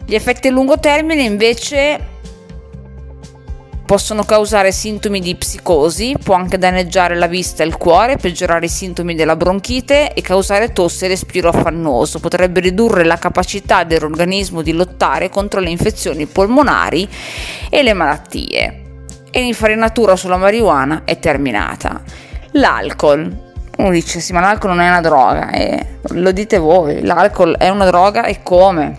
Gli 0.04 0.16
effetti 0.16 0.48
a 0.48 0.50
lungo 0.50 0.80
termine 0.80 1.22
invece 1.22 2.13
Possono 3.86 4.24
causare 4.24 4.72
sintomi 4.72 5.20
di 5.20 5.36
psicosi, 5.36 6.16
può 6.22 6.34
anche 6.34 6.56
danneggiare 6.56 7.16
la 7.16 7.26
vista 7.26 7.62
e 7.62 7.66
il 7.66 7.76
cuore, 7.76 8.16
peggiorare 8.16 8.64
i 8.64 8.70
sintomi 8.70 9.14
della 9.14 9.36
bronchite 9.36 10.14
e 10.14 10.22
causare 10.22 10.72
tosse 10.72 11.04
e 11.04 11.08
respiro 11.08 11.50
affannoso. 11.50 12.18
Potrebbe 12.18 12.60
ridurre 12.60 13.04
la 13.04 13.18
capacità 13.18 13.84
dell'organismo 13.84 14.62
di 14.62 14.72
lottare 14.72 15.28
contro 15.28 15.60
le 15.60 15.68
infezioni 15.68 16.24
polmonari 16.24 17.06
e 17.68 17.82
le 17.82 17.92
malattie. 17.92 18.82
E 19.30 19.40
l'infarinatura 19.42 20.16
sulla 20.16 20.38
marijuana 20.38 21.02
è 21.04 21.18
terminata. 21.18 22.02
L'alcol. 22.52 23.42
Uno 23.76 23.90
dice 23.90 24.18
sì 24.20 24.32
ma 24.32 24.40
l'alcol 24.40 24.70
non 24.70 24.80
è 24.80 24.88
una 24.88 25.02
droga, 25.02 25.50
e 25.50 25.98
lo 26.12 26.32
dite 26.32 26.56
voi, 26.56 27.02
l'alcol 27.02 27.56
è 27.58 27.68
una 27.68 27.84
droga 27.84 28.24
e 28.24 28.40
come? 28.42 28.96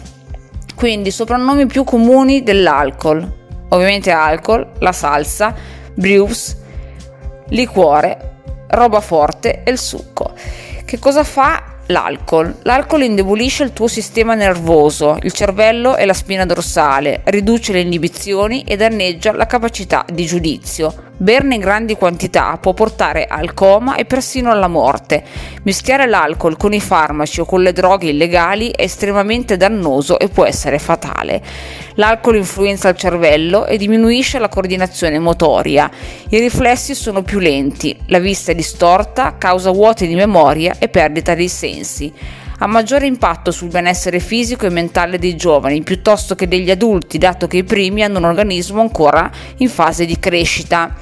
Quindi 0.76 1.10
soprannomi 1.10 1.66
più 1.66 1.84
comuni 1.84 2.44
dell'alcol 2.44 3.44
ovviamente 3.70 4.12
alcol, 4.12 4.72
la 4.80 4.92
salsa, 4.92 5.56
brews, 5.94 6.58
liquore, 7.50 8.34
roba 8.68 9.00
forte 9.00 9.64
e 9.64 9.72
il 9.72 9.78
succo. 9.78 10.34
Che 10.84 11.00
cosa 11.00 11.24
fa 11.24 11.78
l'alcol? 11.88 12.58
L'alcol 12.64 13.04
indebolisce 13.04 13.64
il 13.64 13.74
tuo 13.74 13.88
sistema 13.88 14.36
nervoso, 14.36 15.18
il 15.22 15.32
cervello 15.32 15.96
e 15.96 16.06
la 16.06 16.14
spina 16.14 16.46
dorsale, 16.46 17.22
riduce 17.26 17.74
le 17.74 17.82
inibizioni 17.82 18.64
e 18.64 18.76
danneggia 18.76 19.32
la 19.32 19.46
capacità 19.46 20.06
di 20.12 20.26
giudizio. 20.26 21.05
Berne 21.18 21.56
in 21.56 21.62
grandi 21.62 21.96
quantità 21.96 22.58
può 22.58 22.74
portare 22.74 23.26
al 23.26 23.54
coma 23.54 23.96
e 23.96 24.04
persino 24.04 24.52
alla 24.52 24.68
morte. 24.68 25.24
Mischiare 25.64 26.08
l'alcol 26.08 26.58
con 26.58 26.74
i 26.74 26.82
farmaci 26.82 27.40
o 27.40 27.46
con 27.46 27.62
le 27.62 27.72
droghe 27.72 28.10
illegali 28.10 28.72
è 28.72 28.82
estremamente 28.82 29.56
dannoso 29.56 30.20
e 30.20 30.28
può 30.28 30.44
essere 30.44 30.78
fatale. 30.78 31.42
L'alcol 31.94 32.36
influenza 32.36 32.90
il 32.90 32.98
cervello 32.98 33.66
e 33.66 33.78
diminuisce 33.78 34.40
la 34.40 34.50
coordinazione 34.50 35.18
motoria. 35.18 35.90
I 36.28 36.38
riflessi 36.38 36.94
sono 36.94 37.22
più 37.22 37.40
lenti, 37.40 37.98
la 38.08 38.20
vista 38.20 38.52
è 38.52 38.56
distorta, 38.56 39.38
causa 39.38 39.72
vuote 39.72 40.08
di 40.08 40.16
memoria 40.16 40.76
e 40.78 40.90
perdita 40.90 41.34
dei 41.34 41.48
sensi 41.48 42.12
ha 42.60 42.68
maggiore 42.68 43.06
impatto 43.06 43.52
sul 43.52 43.70
benessere 43.70 44.20
fisico 44.20 44.66
e 44.66 44.70
mentale 44.70 45.20
dei 45.20 45.36
giovani 45.36 45.84
piuttosto 45.84 46.36
che 46.36 46.48
degli 46.48 46.72
adulti, 46.72 47.18
dato 47.18 47.48
che 47.48 47.58
i 47.58 47.64
primi 47.64 48.04
hanno 48.04 48.20
un 48.20 48.26
organismo 48.26 48.82
ancora 48.82 49.30
in 49.58 49.70
fase 49.70 50.06
di 50.06 50.18
crescita. 50.18 50.96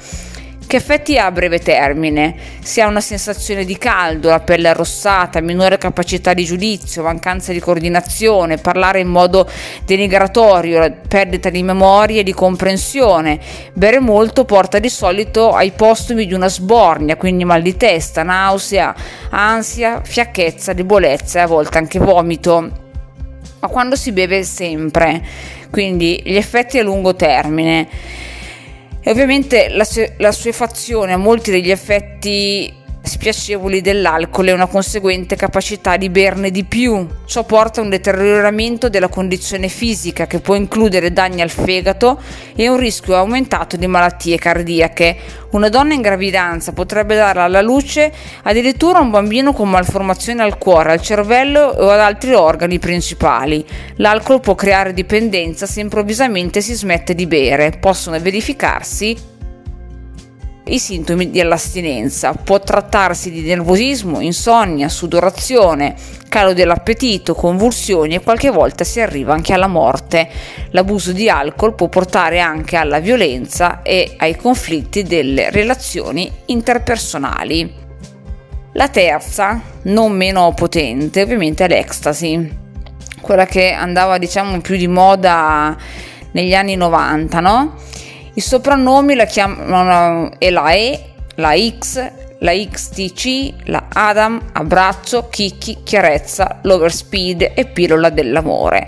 Che 0.65 0.77
effetti 0.77 1.19
ha 1.19 1.25
a 1.25 1.31
breve 1.31 1.59
termine? 1.59 2.35
Si 2.63 2.81
ha 2.81 2.87
una 2.87 3.01
sensazione 3.01 3.63
di 3.63 3.77
caldo, 3.77 4.29
la 4.29 4.39
pelle 4.39 4.69
arrossata, 4.69 5.39
minore 5.39 5.77
capacità 5.77 6.33
di 6.33 6.45
giudizio, 6.45 7.03
mancanza 7.03 7.51
di 7.51 7.59
coordinazione, 7.59 8.57
parlare 8.57 8.99
in 8.99 9.07
modo 9.07 9.47
denigratorio, 9.85 11.01
perdita 11.07 11.51
di 11.51 11.61
memoria 11.61 12.21
e 12.21 12.23
di 12.23 12.33
comprensione. 12.33 13.39
Bere 13.73 13.99
molto 13.99 14.45
porta 14.45 14.79
di 14.79 14.89
solito 14.89 15.51
ai 15.51 15.71
postumi 15.71 16.25
di 16.25 16.33
una 16.33 16.49
sbornia, 16.49 17.17
quindi 17.17 17.45
mal 17.45 17.61
di 17.61 17.77
testa, 17.77 18.23
nausea, 18.23 18.95
ansia, 19.29 20.01
fiacchezza, 20.03 20.73
debolezza 20.73 21.39
e 21.39 21.41
a 21.43 21.47
volte 21.47 21.77
anche 21.77 21.99
vomito. 21.99 22.71
Ma 23.59 23.67
quando 23.67 23.95
si 23.95 24.11
beve 24.11 24.43
sempre, 24.43 25.21
quindi 25.69 26.21
gli 26.25 26.35
effetti 26.35 26.79
a 26.79 26.83
lungo 26.83 27.15
termine 27.15 28.31
e 29.03 29.11
ovviamente 29.11 29.67
la, 29.69 29.85
la 30.17 30.31
suefazione 30.31 31.13
a 31.13 31.17
molti 31.17 31.51
degli 31.51 31.69
effetti 31.69 32.81
spiacevoli 33.03 33.81
dell'alcol 33.81 34.47
e 34.47 34.53
una 34.53 34.65
conseguente 34.65 35.35
capacità 35.35 35.97
di 35.97 36.09
berne 36.09 36.51
di 36.51 36.63
più. 36.63 37.05
Ciò 37.25 37.43
porta 37.43 37.81
a 37.81 37.83
un 37.83 37.89
deterioramento 37.89 38.87
della 38.87 39.09
condizione 39.09 39.67
fisica 39.67 40.25
che 40.25 40.39
può 40.39 40.55
includere 40.55 41.11
danni 41.11 41.41
al 41.41 41.49
fegato 41.49 42.21
e 42.55 42.69
un 42.69 42.77
rischio 42.77 43.15
aumentato 43.15 43.75
di 43.75 43.87
malattie 43.87 44.37
cardiache. 44.37 45.17
Una 45.51 45.69
donna 45.69 45.93
in 45.93 46.01
gravidanza 46.01 46.71
potrebbe 46.71 47.15
dare 47.15 47.41
alla 47.41 47.61
luce 47.61 48.11
addirittura 48.43 48.99
un 48.99 49.11
bambino 49.11 49.53
con 49.53 49.69
malformazione 49.69 50.41
al 50.41 50.57
cuore, 50.57 50.93
al 50.93 51.01
cervello 51.01 51.59
o 51.59 51.89
ad 51.89 51.99
altri 51.99 52.33
organi 52.33 52.79
principali. 52.79 53.63
L'alcol 53.97 54.39
può 54.39 54.55
creare 54.55 54.93
dipendenza 54.93 55.65
se 55.65 55.81
improvvisamente 55.81 56.61
si 56.61 56.73
smette 56.73 57.13
di 57.13 57.27
bere. 57.27 57.77
Possono 57.79 58.19
verificarsi 58.19 59.31
i 60.65 60.79
sintomi 60.79 61.29
dell'astinenza. 61.29 62.33
Può 62.33 62.59
trattarsi 62.59 63.31
di 63.31 63.41
nervosismo, 63.41 64.21
insonnia, 64.21 64.89
sudorazione, 64.89 65.95
calo 66.29 66.53
dell'appetito, 66.53 67.33
convulsioni 67.33 68.15
e 68.15 68.21
qualche 68.21 68.49
volta 68.49 68.83
si 68.83 68.99
arriva 69.01 69.33
anche 69.33 69.53
alla 69.53 69.67
morte. 69.67 70.29
L'abuso 70.71 71.11
di 71.11 71.29
alcol 71.29 71.75
può 71.75 71.89
portare 71.89 72.39
anche 72.39 72.75
alla 72.75 72.99
violenza 72.99 73.81
e 73.81 74.15
ai 74.17 74.35
conflitti 74.35 75.03
delle 75.03 75.49
relazioni 75.49 76.31
interpersonali. 76.45 77.81
La 78.73 78.87
terza, 78.87 79.61
non 79.83 80.13
meno 80.13 80.51
potente, 80.55 81.21
ovviamente 81.21 81.65
è 81.65 81.67
l'ecstasy, 81.67 82.61
quella 83.21 83.45
che 83.45 83.71
andava 83.71 84.17
diciamo 84.17 84.59
più 84.61 84.75
di 84.75 84.87
moda 84.87 85.77
negli 86.31 86.55
anni 86.55 86.75
90, 86.75 87.39
no? 87.39 87.75
I 88.35 88.41
soprannomi 88.41 89.13
la 89.13 89.25
chiamano 89.25 90.31
e 90.39 90.49
la 90.49 90.73
E, 90.73 91.03
la 91.35 91.55
X, 91.55 92.11
la 92.39 92.51
XTC, 92.51 93.53
la 93.65 93.85
Adam, 93.93 94.41
Abbraccio, 94.53 95.27
Kiki, 95.29 95.83
Chiarezza, 95.83 96.59
l'Overspeed 96.63 97.51
e 97.53 97.65
Pillola 97.65 98.09
dell'amore. 98.09 98.87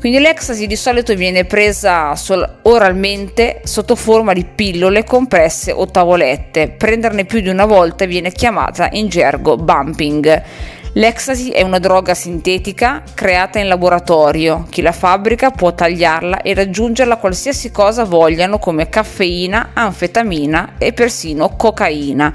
Quindi 0.00 0.18
l'ecstasy 0.18 0.66
di 0.66 0.76
solito 0.76 1.14
viene 1.14 1.44
presa 1.44 2.14
sol- 2.14 2.58
oralmente 2.62 3.60
sotto 3.64 3.96
forma 3.96 4.32
di 4.32 4.44
pillole 4.44 5.04
compresse 5.04 5.70
o 5.70 5.86
tavolette. 5.86 6.70
Prenderne 6.70 7.26
più 7.26 7.40
di 7.40 7.48
una 7.48 7.66
volta 7.66 8.06
viene 8.06 8.32
chiamata 8.32 8.88
in 8.92 9.08
gergo 9.08 9.56
bumping. 9.56 10.42
L'ecstasy 10.96 11.48
è 11.48 11.62
una 11.62 11.80
droga 11.80 12.14
sintetica 12.14 13.02
creata 13.14 13.58
in 13.58 13.66
laboratorio. 13.66 14.64
Chi 14.70 14.80
la 14.80 14.92
fabbrica 14.92 15.50
può 15.50 15.74
tagliarla 15.74 16.42
e 16.42 16.54
raggiungerla 16.54 17.16
qualsiasi 17.16 17.72
cosa 17.72 18.04
vogliano 18.04 18.60
come 18.60 18.88
caffeina, 18.88 19.70
anfetamina 19.72 20.74
e 20.78 20.92
persino 20.92 21.56
cocaina. 21.56 22.32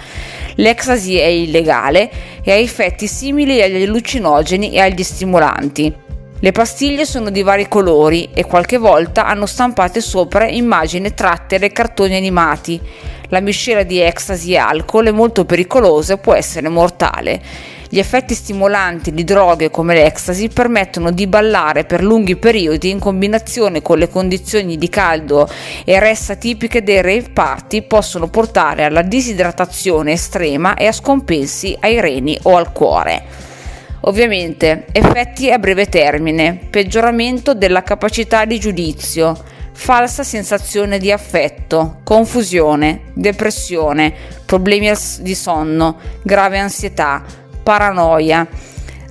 L'ecstasy 0.55 1.15
è 1.15 1.23
illegale 1.23 2.11
e 2.43 2.51
ha 2.51 2.55
effetti 2.55 3.07
simili 3.07 3.61
agli 3.61 3.81
allucinogeni 3.81 4.73
e 4.73 4.81
agli 4.81 5.03
stimolanti. 5.03 5.93
Le 6.41 6.51
pastiglie 6.51 7.05
sono 7.05 7.29
di 7.29 7.41
vari 7.43 7.69
colori 7.69 8.27
e 8.33 8.43
qualche 8.43 8.77
volta 8.77 9.25
hanno 9.25 9.45
stampate 9.45 10.01
sopra 10.01 10.49
immagini 10.49 11.13
tratte 11.13 11.59
dai 11.59 11.71
cartoni 11.71 12.17
animati. 12.17 12.77
La 13.29 13.39
miscela 13.39 13.83
di 13.83 14.01
ecstasy 14.01 14.51
e 14.51 14.57
alcol 14.57 15.07
è 15.07 15.11
molto 15.11 15.45
pericolosa 15.45 16.15
e 16.15 16.17
può 16.17 16.33
essere 16.33 16.67
mortale. 16.67 17.77
Gli 17.91 17.97
effetti 17.97 18.35
stimolanti 18.35 19.11
di 19.11 19.23
droghe 19.23 19.71
come 19.71 19.95
l'ecstasy 19.95 20.47
permettono 20.47 21.09
di 21.09 21.25
ballare 21.25 21.85
per 21.85 22.03
lunghi 22.03 22.35
periodi 22.35 22.91
in 22.91 22.99
combinazione 22.99 23.81
con 23.81 23.97
le 23.97 24.07
condizioni 24.07 24.77
di 24.77 24.89
caldo 24.89 25.49
e 25.83 25.99
ressa 25.99 26.35
tipiche 26.35 26.83
dei 26.83 27.01
rave 27.01 27.31
party 27.33 27.81
possono 27.81 28.27
portare 28.27 28.83
alla 28.83 29.01
disidratazione 29.01 30.11
estrema 30.11 30.75
e 30.75 30.85
a 30.85 30.91
scompensi 30.91 31.75
ai 31.79 31.99
reni 31.99 32.37
o 32.43 32.57
al 32.57 32.71
cuore. 32.71 33.23
Ovviamente, 34.01 34.85
effetti 34.91 35.49
a 35.51 35.57
breve 35.57 35.87
termine, 35.87 36.59
peggioramento 36.69 37.55
della 37.55 37.81
capacità 37.81 38.45
di 38.45 38.59
giudizio, 38.59 39.35
falsa 39.73 40.23
sensazione 40.23 40.99
di 40.99 41.11
affetto, 41.11 42.01
confusione, 42.03 43.01
depressione, 43.13 44.13
problemi 44.45 44.91
di 45.21 45.33
sonno, 45.33 45.97
grave 46.21 46.59
ansietà, 46.59 47.47
paranoia, 47.69 48.47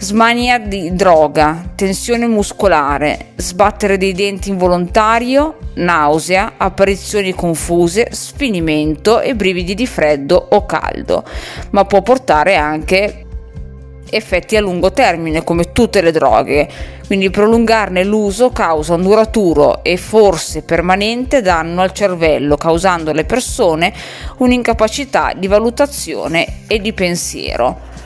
smania 0.00 0.59
di 0.59 0.93
droga, 0.93 1.71
tensione 1.77 2.27
muscolare, 2.27 3.27
sbattere 3.37 3.97
dei 3.99 4.12
denti 4.12 4.49
involontario, 4.49 5.59
nausea, 5.75 6.55
apparizioni 6.57 7.33
confuse, 7.35 8.09
sfinimento 8.11 9.21
e 9.21 9.37
brividi 9.37 9.77
di 9.77 9.87
freddo 9.87 10.49
o 10.50 10.67
caldo, 10.67 11.23
ma 11.71 11.85
può 11.85 12.03
portare 12.03 12.57
anche 12.57 13.27
effetti 14.11 14.57
a 14.57 14.61
lungo 14.61 14.91
termine 14.91 15.45
come 15.45 15.71
tutte 15.71 16.00
le 16.00 16.11
droghe, 16.11 16.69
quindi 17.07 17.31
prolungarne 17.31 18.03
l'uso 18.03 18.50
causa 18.50 18.95
un 18.95 19.03
duraturo 19.03 19.85
e 19.85 19.97
forse 19.97 20.62
permanente 20.62 21.43
danno 21.43 21.81
al 21.81 21.93
cervello, 21.93 22.57
causando 22.57 23.12
alle 23.12 23.25
persone 23.25 23.93
un'incapacità 24.38 25.33
di 25.37 25.47
valutazione 25.47 26.65
e 26.67 26.81
di 26.81 26.93
pensiero. 26.93 27.98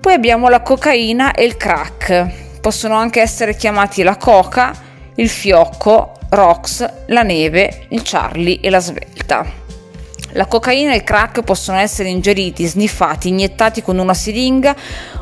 Poi 0.00 0.14
abbiamo 0.14 0.48
la 0.48 0.62
cocaina 0.62 1.32
e 1.32 1.44
il 1.44 1.58
crack, 1.58 2.58
possono 2.62 2.94
anche 2.94 3.20
essere 3.20 3.54
chiamati 3.54 4.02
la 4.02 4.16
coca, 4.16 4.74
il 5.16 5.28
fiocco, 5.28 6.14
Rox, 6.30 6.90
la 7.08 7.22
neve, 7.22 7.84
il 7.88 8.00
Charlie 8.02 8.60
e 8.60 8.70
la 8.70 8.80
svelta. 8.80 9.44
La 10.32 10.46
cocaina 10.46 10.92
e 10.92 10.96
il 10.96 11.04
crack 11.04 11.42
possono 11.42 11.76
essere 11.76 12.08
ingeriti, 12.08 12.64
sniffati, 12.64 13.28
iniettati 13.28 13.82
con 13.82 13.98
una 13.98 14.14
siringa 14.14 14.74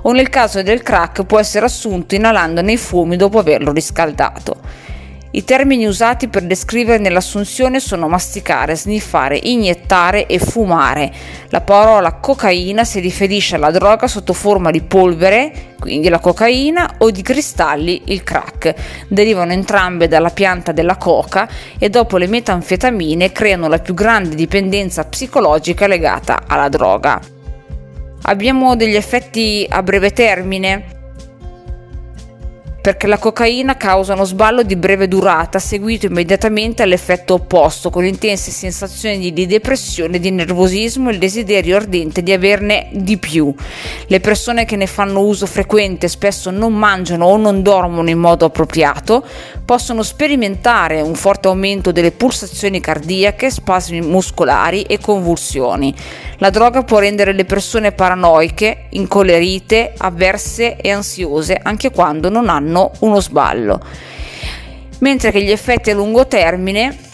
o 0.03 0.13
nel 0.13 0.29
caso 0.29 0.63
del 0.63 0.85
crack 0.85 1.25
può 1.25 1.41
essere 1.41 1.67
assunto 1.67 2.15
inalando 2.15 2.63
nei 2.63 2.77
fumi 2.77 3.17
dopo 3.17 3.41
averlo 3.41 3.73
riscaldato. 3.73 4.87
I 5.31 5.45
termini 5.45 5.85
usati 5.85 6.29
per 6.29 6.45
descriverne 6.45 7.11
l'assunzione 7.11 7.81
sono 7.81 8.09
masticare, 8.09 8.75
sniffare, 8.75 9.39
iniettare 9.43 10.25
e 10.25 10.39
fumare. 10.39 11.13
La 11.51 11.61
parola 11.61 12.15
cocaina 12.15 12.83
si 12.85 12.99
riferisce 12.99 13.57
alla 13.57 13.71
droga 13.71 14.07
sotto 14.07 14.33
forma 14.33 14.71
di 14.71 14.81
polvere, 14.81 15.75
quindi 15.79 16.09
la 16.09 16.19
cocaina, 16.19 16.95
o 16.99 17.11
di 17.11 17.21
cristalli, 17.21 18.05
il 18.07 18.23
crack. 18.23 18.75
Derivano 19.09 19.53
entrambe 19.53 20.09
dalla 20.09 20.31
pianta 20.31 20.73
della 20.73 20.97
coca 20.97 21.47
e 21.79 21.91
dopo 21.91 22.17
le 22.17 22.27
metanfetamine 22.27 23.31
creano 23.31 23.69
la 23.69 23.81
più 23.81 23.93
grande 23.93 24.35
dipendenza 24.35 25.05
psicologica 25.05 25.87
legata 25.87 26.45
alla 26.47 26.71
droga. 26.71 27.21
Abbiamo 28.23 28.77
degli 28.77 28.97
effetti 28.97 29.67
a 29.69 29.83
breve 29.83 30.11
termine 30.11 30.97
perché 32.89 33.07
la 33.07 33.19
cocaina 33.19 33.77
causa 33.77 34.15
uno 34.15 34.25
sballo 34.25 34.63
di 34.63 34.75
breve 34.75 35.09
durata 35.09 35.59
seguito 35.59 36.07
immediatamente 36.07 36.83
all'effetto 36.83 37.35
opposto, 37.35 37.91
con 37.91 38.07
intense 38.07 38.51
sensazioni 38.51 39.31
di 39.31 39.45
depressione, 39.45 40.19
di 40.19 40.31
nervosismo 40.31 41.11
e 41.11 41.13
il 41.13 41.19
desiderio 41.19 41.77
ardente 41.77 42.23
di 42.23 42.33
averne 42.33 42.89
di 42.93 43.19
più. 43.19 43.55
Le 44.07 44.21
persone 44.21 44.65
che 44.65 44.77
ne 44.77 44.87
fanno 44.87 45.21
uso 45.21 45.45
frequente 45.45 46.09
spesso 46.09 46.51
non 46.51 46.73
mangiano 46.73 47.27
o 47.27 47.37
non 47.37 47.61
dormono 47.61 48.09
in 48.09 48.21
modo 48.21 48.47
appropriato, 48.47 49.23
possono 49.67 50.03
sperimentare 50.03 51.03
un 51.03 51.15
forte 51.15 51.49
aumento 51.49 51.93
delle 51.93 52.13
pulsazioni 52.13 52.81
cardiache, 52.81 53.51
spasmi 53.51 54.01
muscolari 54.01 54.81
e 54.85 54.99
convulsioni. 54.99 55.95
La 56.39 56.49
droga 56.49 56.85
può 56.85 57.01
rendere 57.01 57.35
le 57.35 57.45
persone 57.45 57.93
paranoiche, 57.93 58.87
incolerite, 58.91 59.93
avverse 59.99 60.77
e 60.77 60.91
ansiose 60.91 61.59
anche 61.63 61.91
quando 61.91 62.31
non 62.31 62.49
hanno 62.49 62.78
uno 63.01 63.21
sballo. 63.21 63.81
Mentre 64.99 65.31
che 65.31 65.43
gli 65.43 65.51
effetti 65.51 65.91
a 65.91 65.95
lungo 65.95 66.27
termine 66.27 67.07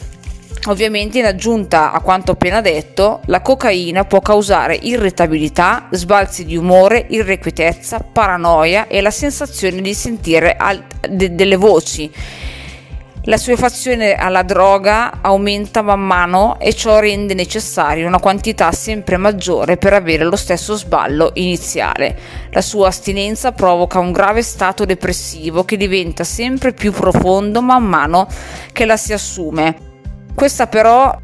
Ovviamente 0.67 1.19
in 1.19 1.27
aggiunta 1.27 1.93
a 1.93 2.01
quanto 2.01 2.33
appena 2.33 2.63
detto, 2.63 3.21
la 3.27 3.43
cocaina 3.43 4.05
può 4.05 4.21
causare 4.21 4.79
irritabilità, 4.81 5.89
sbalzi 5.91 6.47
di 6.47 6.57
umore, 6.57 7.05
irrequietezza, 7.11 7.99
paranoia 7.99 8.87
e 8.87 9.03
la 9.03 9.11
sensazione 9.11 9.83
di 9.83 9.93
sentire 9.93 10.57
al- 10.57 10.83
de- 11.07 11.35
delle 11.35 11.57
voci 11.57 12.11
la 13.27 13.39
sua 13.39 13.57
fazione 13.57 14.15
alla 14.15 14.43
droga 14.43 15.23
aumenta 15.23 15.81
man 15.81 16.01
mano 16.01 16.59
e 16.59 16.75
ciò 16.75 16.99
rende 16.99 17.33
necessaria 17.33 18.07
una 18.07 18.21
quantità 18.21 18.71
sempre 18.71 19.17
maggiore 19.17 19.79
per 19.79 19.95
avere 19.95 20.25
lo 20.25 20.37
stesso 20.37 20.75
sballo 20.77 21.31
iniziale. 21.35 22.19
La 22.51 22.61
sua 22.61 22.89
astinenza 22.89 23.53
provoca 23.53 23.99
un 23.99 24.13
grave 24.13 24.43
stato 24.43 24.85
depressivo 24.85 25.65
che 25.65 25.79
diventa 25.79 26.23
sempre 26.23 26.73
più 26.73 26.93
profondo 26.93 27.63
man 27.63 27.85
mano 27.85 28.29
che 28.73 28.85
la 28.85 28.99
si 28.99 29.15
assume. 29.15 29.75
Questa 30.35 30.67
però 30.67 31.17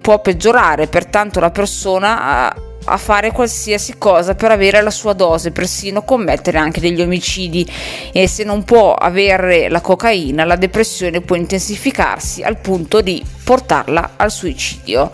può 0.00 0.20
peggiorare, 0.20 0.88
pertanto 0.88 1.38
la 1.38 1.50
persona 1.50 2.52
a 2.84 2.96
fare 2.96 3.32
qualsiasi 3.32 3.96
cosa 3.98 4.34
per 4.34 4.50
avere 4.50 4.80
la 4.82 4.90
sua 4.90 5.12
dose, 5.12 5.50
persino 5.50 6.02
commettere 6.02 6.58
anche 6.58 6.80
degli 6.80 7.00
omicidi 7.00 7.66
e 8.12 8.28
se 8.28 8.44
non 8.44 8.64
può 8.64 8.94
avere 8.94 9.68
la 9.68 9.80
cocaina 9.80 10.44
la 10.44 10.56
depressione 10.56 11.20
può 11.20 11.36
intensificarsi 11.36 12.42
al 12.42 12.58
punto 12.58 13.00
di 13.00 13.24
portarla 13.44 14.12
al 14.16 14.30
suicidio. 14.30 15.10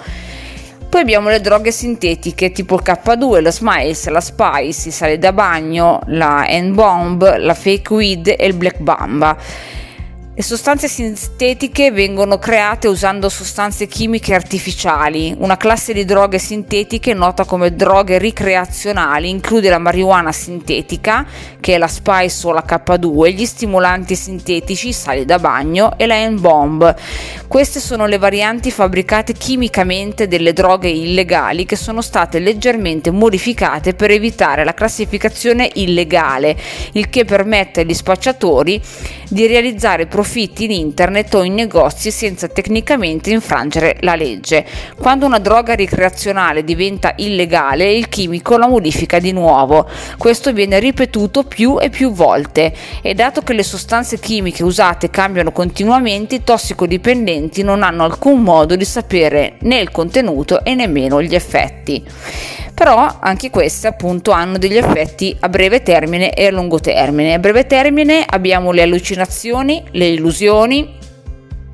Poi 0.90 1.00
abbiamo 1.02 1.28
le 1.28 1.40
droghe 1.40 1.70
sintetiche 1.70 2.50
tipo 2.50 2.74
il 2.74 2.82
K2, 2.84 3.42
la 3.42 3.52
Smiles, 3.52 4.08
la 4.08 4.20
Spice, 4.20 4.88
il 4.88 4.92
sale 4.92 5.18
da 5.18 5.32
bagno, 5.32 6.00
la 6.06 6.44
N-Bomb, 6.48 7.36
la 7.36 7.54
Fake 7.54 7.94
Weed 7.94 8.34
e 8.36 8.46
il 8.46 8.54
Black 8.54 8.78
Bamba. 8.78 9.36
Le 10.40 10.46
sostanze 10.46 10.88
sintetiche 10.88 11.90
vengono 11.92 12.38
create 12.38 12.88
usando 12.88 13.28
sostanze 13.28 13.86
chimiche 13.86 14.32
artificiali. 14.32 15.34
Una 15.36 15.58
classe 15.58 15.92
di 15.92 16.06
droghe 16.06 16.38
sintetiche 16.38 17.12
nota 17.12 17.44
come 17.44 17.74
droghe 17.74 18.16
ricreazionali 18.16 19.28
include 19.28 19.68
la 19.68 19.76
marijuana 19.76 20.32
sintetica, 20.32 21.26
che 21.60 21.74
è 21.74 21.76
la 21.76 21.88
Spice 21.88 22.46
o 22.46 22.52
la 22.52 22.64
K2, 22.66 23.34
gli 23.34 23.44
stimolanti 23.44 24.16
sintetici, 24.16 24.88
i 24.88 24.92
sali 24.94 25.26
da 25.26 25.38
bagno 25.38 25.98
e 25.98 26.06
la 26.06 26.26
N-Bomb. 26.26 26.94
Queste 27.46 27.78
sono 27.78 28.06
le 28.06 28.16
varianti 28.16 28.70
fabbricate 28.70 29.34
chimicamente 29.34 30.26
delle 30.26 30.54
droghe 30.54 30.88
illegali 30.88 31.66
che 31.66 31.76
sono 31.76 32.00
state 32.00 32.38
leggermente 32.38 33.10
modificate 33.10 33.92
per 33.92 34.10
evitare 34.10 34.64
la 34.64 34.72
classificazione 34.72 35.68
illegale, 35.74 36.56
il 36.92 37.10
che 37.10 37.26
permette 37.26 37.82
agli 37.82 37.92
spacciatori 37.92 38.80
di 39.28 39.46
realizzare 39.46 40.06
profitti 40.06 40.28
profitti 40.30 40.62
in 40.66 40.70
internet 40.70 41.34
o 41.34 41.42
in 41.42 41.54
negozi 41.54 42.12
senza 42.12 42.46
tecnicamente 42.46 43.30
infrangere 43.30 43.96
la 44.02 44.14
legge. 44.14 44.64
Quando 44.96 45.26
una 45.26 45.40
droga 45.40 45.74
ricreazionale 45.74 46.62
diventa 46.62 47.14
illegale, 47.16 47.90
il 47.90 48.08
chimico 48.08 48.56
la 48.56 48.68
modifica 48.68 49.18
di 49.18 49.32
nuovo. 49.32 49.88
Questo 50.16 50.52
viene 50.52 50.78
ripetuto 50.78 51.42
più 51.42 51.80
e 51.80 51.90
più 51.90 52.12
volte 52.12 52.72
e 53.02 53.12
dato 53.14 53.40
che 53.40 53.54
le 53.54 53.64
sostanze 53.64 54.20
chimiche 54.20 54.62
usate 54.62 55.10
cambiano 55.10 55.50
continuamente, 55.50 56.36
i 56.36 56.44
tossicodipendenti 56.44 57.64
non 57.64 57.82
hanno 57.82 58.04
alcun 58.04 58.40
modo 58.40 58.76
di 58.76 58.84
sapere 58.84 59.56
né 59.62 59.80
il 59.80 59.90
contenuto 59.90 60.62
e 60.62 60.76
nemmeno 60.76 61.20
gli 61.20 61.34
effetti 61.34 62.04
però 62.80 63.18
anche 63.20 63.50
queste 63.50 63.88
appunto 63.88 64.30
hanno 64.30 64.56
degli 64.56 64.78
effetti 64.78 65.36
a 65.40 65.50
breve 65.50 65.82
termine 65.82 66.32
e 66.32 66.46
a 66.46 66.50
lungo 66.50 66.80
termine. 66.80 67.34
A 67.34 67.38
breve 67.38 67.66
termine 67.66 68.24
abbiamo 68.26 68.72
le 68.72 68.80
allucinazioni, 68.80 69.84
le 69.90 70.06
illusioni, 70.06 70.96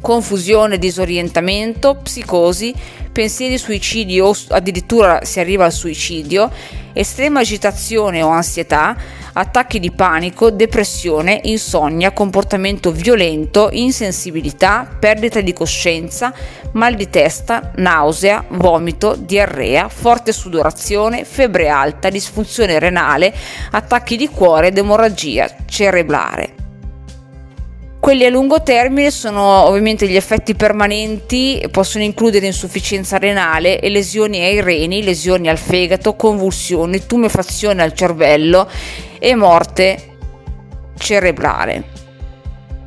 confusione, 0.01 0.79
disorientamento, 0.79 1.95
psicosi, 2.03 2.75
pensieri 3.13 3.57
suicidi 3.57 4.19
o 4.19 4.35
addirittura 4.49 5.21
si 5.23 5.39
arriva 5.39 5.65
al 5.65 5.73
suicidio, 5.73 6.51
estrema 6.93 7.39
agitazione 7.39 8.21
o 8.23 8.29
ansietà, 8.31 8.97
attacchi 9.39 9.79
di 9.79 9.91
panico, 9.91 10.51
depressione, 10.51 11.41
insonnia, 11.45 12.13
comportamento 12.13 12.91
violento, 12.91 13.69
insensibilità, 13.73 14.89
perdita 14.99 15.41
di 15.41 15.53
coscienza, 15.53 16.33
mal 16.73 16.95
di 16.95 17.09
testa, 17.11 17.73
nausea, 17.77 18.45
vomito, 18.49 19.15
diarrea, 19.15 19.89
forte 19.89 20.33
sudorazione, 20.33 21.25
febbre 21.25 21.69
alta, 21.69 22.09
disfunzione 22.09 22.79
renale, 22.79 23.35
attacchi 23.73 24.17
di 24.17 24.29
cuore 24.29 24.69
ed 24.69 24.79
emorragia 24.79 25.49
cerebrale. 25.67 26.66
Quelli 28.07 28.25
a 28.25 28.31
lungo 28.31 28.63
termine 28.63 29.11
sono 29.11 29.65
ovviamente 29.65 30.07
gli 30.07 30.15
effetti 30.15 30.55
permanenti, 30.55 31.67
possono 31.73 32.05
includere 32.05 32.47
insufficienza 32.47 33.19
renale 33.19 33.81
e 33.81 33.89
lesioni 33.89 34.39
ai 34.45 34.61
reni, 34.61 35.03
lesioni 35.03 35.49
al 35.49 35.59
fegato, 35.59 36.15
convulsioni, 36.15 37.05
tumefazione 37.05 37.83
al 37.83 37.95
cervello 37.95 38.71
e 39.19 39.35
morte 39.35 40.19
cerebrale. 40.97 41.83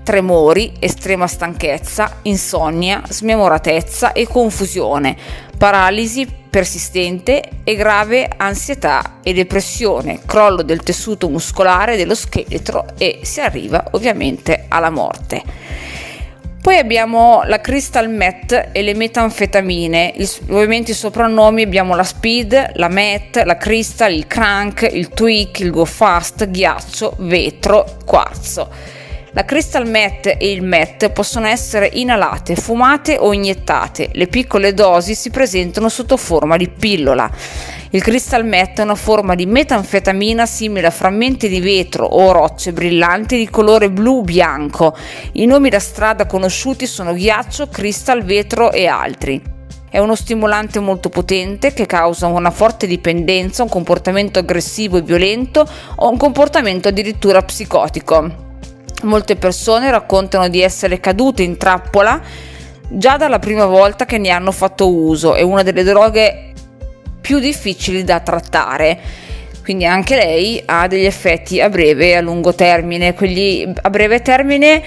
Tremori, 0.06 0.72
estrema 0.80 1.28
stanchezza, 1.28 2.20
insonnia, 2.22 3.02
smemoratezza 3.06 4.14
e 4.14 4.26
confusione, 4.26 5.18
paralisi 5.60 6.26
persistente 6.50 7.44
e 7.66 7.76
grave 7.76 8.30
ansietà 8.38 9.18
e 9.22 9.34
depressione, 9.34 10.22
crollo 10.26 10.64
del 10.64 10.82
tessuto 10.82 11.28
muscolare 11.28 11.98
dello 11.98 12.16
scheletro 12.16 12.86
e 12.98 13.20
si 13.24 13.42
arriva 13.42 13.84
ovviamente 13.92 14.66
alla 14.70 14.90
morte. 14.90 15.44
Poi 16.62 16.78
abbiamo 16.78 17.42
la 17.44 17.60
crystal 17.60 18.10
meth 18.10 18.70
e 18.72 18.82
le 18.82 18.94
metanfetamine, 18.94 20.14
il, 20.16 20.30
ovviamente 20.50 20.92
i 20.92 20.94
soprannomi 20.94 21.62
abbiamo 21.62 21.94
la 21.94 22.04
speed, 22.04 22.72
la 22.76 22.88
meth, 22.88 23.44
la 23.44 23.58
crystal, 23.58 24.14
il 24.14 24.28
crank, 24.28 24.88
il 24.90 25.10
tweak, 25.10 25.60
il 25.60 25.72
go 25.72 25.84
fast, 25.84 26.50
ghiaccio, 26.50 27.16
vetro, 27.20 27.98
quarzo. 28.06 28.98
La 29.34 29.46
crystal 29.46 29.88
meth 29.88 30.26
e 30.26 30.52
il 30.52 30.64
meth 30.64 31.12
possono 31.12 31.46
essere 31.46 31.88
inalate, 31.94 32.56
fumate 32.56 33.16
o 33.20 33.32
iniettate. 33.32 34.10
Le 34.14 34.26
piccole 34.26 34.74
dosi 34.74 35.14
si 35.14 35.30
presentano 35.30 35.88
sotto 35.88 36.18
forma 36.18 36.58
di 36.58 36.68
pillola. 36.68 37.30
Il 37.92 38.02
crystal 38.02 38.44
meth 38.44 38.80
è 38.80 38.84
una 38.84 38.96
forma 38.96 39.36
di 39.36 39.46
metanfetamina 39.46 40.48
simile 40.48 40.88
a 40.88 40.92
frammenti 40.92 41.48
di 41.48 41.60
vetro 41.60 42.06
o 42.06 42.32
rocce 42.32 42.74
brillanti 42.74 43.38
di 43.38 43.48
colore 43.52 43.92
blu-bianco. 43.92 44.98
I 45.34 45.46
nomi 45.46 45.70
da 45.70 45.80
strada 45.80 46.26
conosciuti 46.26 46.88
sono 46.88 47.14
ghiaccio, 47.14 47.68
crystal, 47.68 48.24
vetro 48.24 48.72
e 48.72 48.88
altri. 48.88 49.40
È 49.92 50.00
uno 50.00 50.16
stimolante 50.16 50.80
molto 50.80 51.10
potente 51.10 51.72
che 51.74 51.86
causa 51.86 52.26
una 52.26 52.52
forte 52.52 52.88
dipendenza, 52.88 53.62
un 53.62 53.70
comportamento 53.70 54.40
aggressivo 54.40 54.98
e 54.98 55.04
violento 55.04 55.68
o 55.98 56.10
un 56.10 56.18
comportamento 56.18 56.88
addirittura 56.88 57.44
psicotico. 57.44 58.49
Molte 59.04 59.36
persone 59.36 59.90
raccontano 59.92 60.50
di 60.50 60.62
essere 60.62 61.00
cadute 61.00 61.44
in 61.44 61.58
trappola 61.58 62.22
già 62.90 63.18
dalla 63.18 63.40
prima 63.40 63.66
volta 63.66 64.06
che 64.06 64.18
ne 64.18 64.30
hanno 64.30 64.52
fatto 64.52 64.92
uso, 64.92 65.36
è 65.36 65.42
una 65.42 65.64
delle 65.64 65.84
droghe 65.84 66.54
più 67.22 67.40
difficili 67.40 68.04
da 68.04 68.20
trattare. 68.20 69.00
Quindi 69.64 69.86
anche 69.86 70.16
lei 70.16 70.62
ha 70.66 70.88
degli 70.88 71.06
effetti 71.06 71.62
a 71.62 71.70
breve 71.70 72.08
e 72.08 72.16
a 72.16 72.22
lungo 72.22 72.56
termine. 72.56 73.14
Quelli 73.14 73.72
a 73.80 73.90
breve 73.92 74.22
termine 74.22 74.82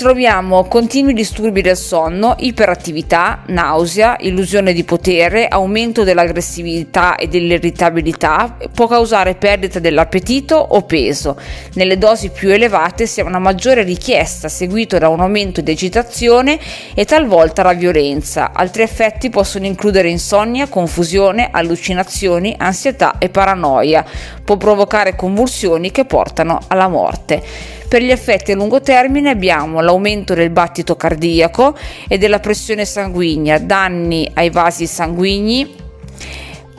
troviamo 0.00 0.64
continui 0.64 1.12
disturbi 1.12 1.60
del 1.60 1.76
sonno, 1.76 2.34
iperattività, 2.38 3.42
nausea, 3.48 4.16
illusione 4.20 4.72
di 4.72 4.82
potere, 4.82 5.46
aumento 5.46 6.04
dell'aggressività 6.04 7.16
e 7.16 7.28
dell'irritabilità, 7.28 8.56
può 8.72 8.86
causare 8.86 9.34
perdita 9.34 9.78
dell'appetito 9.78 10.56
o 10.56 10.80
peso. 10.84 11.38
Nelle 11.74 11.98
dosi 11.98 12.30
più 12.30 12.48
elevate 12.48 13.06
si 13.06 13.20
ha 13.20 13.24
una 13.24 13.38
maggiore 13.38 13.82
richiesta, 13.82 14.48
seguito 14.48 14.96
da 14.96 15.10
un 15.10 15.20
aumento 15.20 15.60
di 15.60 15.72
agitazione 15.72 16.58
e 16.94 17.04
talvolta 17.04 17.62
la 17.62 17.74
violenza. 17.74 18.52
Altri 18.54 18.84
effetti 18.84 19.28
possono 19.28 19.66
includere 19.66 20.08
insonnia, 20.08 20.66
confusione, 20.68 21.50
allucinazioni, 21.52 22.54
ansietà 22.56 23.16
e 23.18 23.28
paranoia. 23.28 24.02
Può 24.42 24.56
provocare 24.56 25.14
convulsioni 25.14 25.90
che 25.90 26.06
portano 26.06 26.58
alla 26.68 26.88
morte. 26.88 27.78
Per 27.90 28.00
gli 28.00 28.12
effetti 28.12 28.52
a 28.52 28.54
lungo 28.54 28.80
termine 28.80 29.30
abbiamo 29.30 29.80
l'aumento 29.80 30.32
del 30.32 30.50
battito 30.50 30.94
cardiaco 30.94 31.76
e 32.06 32.18
della 32.18 32.38
pressione 32.38 32.84
sanguigna, 32.84 33.58
danni 33.58 34.30
ai 34.34 34.48
vasi 34.48 34.86
sanguigni, 34.86 35.74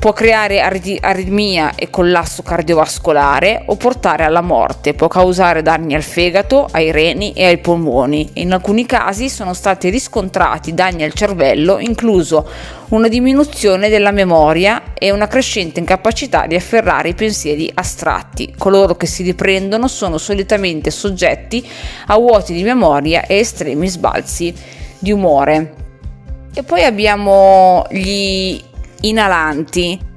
può 0.01 0.13
creare 0.13 0.61
aritmia 0.61 1.75
e 1.75 1.91
collasso 1.91 2.41
cardiovascolare 2.41 3.61
o 3.67 3.75
portare 3.75 4.23
alla 4.23 4.41
morte, 4.41 4.95
può 4.95 5.07
causare 5.07 5.61
danni 5.61 5.93
al 5.93 6.01
fegato, 6.01 6.67
ai 6.71 6.89
reni 6.89 7.33
e 7.33 7.45
ai 7.45 7.59
polmoni. 7.59 8.27
In 8.33 8.51
alcuni 8.51 8.87
casi 8.87 9.29
sono 9.29 9.53
stati 9.53 9.89
riscontrati 9.89 10.73
danni 10.73 11.03
al 11.03 11.13
cervello, 11.13 11.77
incluso 11.77 12.49
una 12.89 13.07
diminuzione 13.07 13.89
della 13.89 14.09
memoria 14.09 14.93
e 14.95 15.11
una 15.11 15.27
crescente 15.27 15.79
incapacità 15.79 16.47
di 16.47 16.55
afferrare 16.55 17.09
i 17.09 17.13
pensieri 17.13 17.69
astratti. 17.71 18.55
Coloro 18.57 18.95
che 18.95 19.05
si 19.05 19.21
riprendono 19.21 19.87
sono 19.87 20.17
solitamente 20.17 20.89
soggetti 20.89 21.63
a 22.07 22.17
vuoti 22.17 22.53
di 22.53 22.63
memoria 22.63 23.27
e 23.27 23.35
estremi 23.35 23.87
sbalzi 23.87 24.51
di 24.97 25.11
umore. 25.11 25.75
E 26.55 26.63
poi 26.63 26.85
abbiamo 26.85 27.85
gli 27.91 28.69
inalanti 29.01 30.09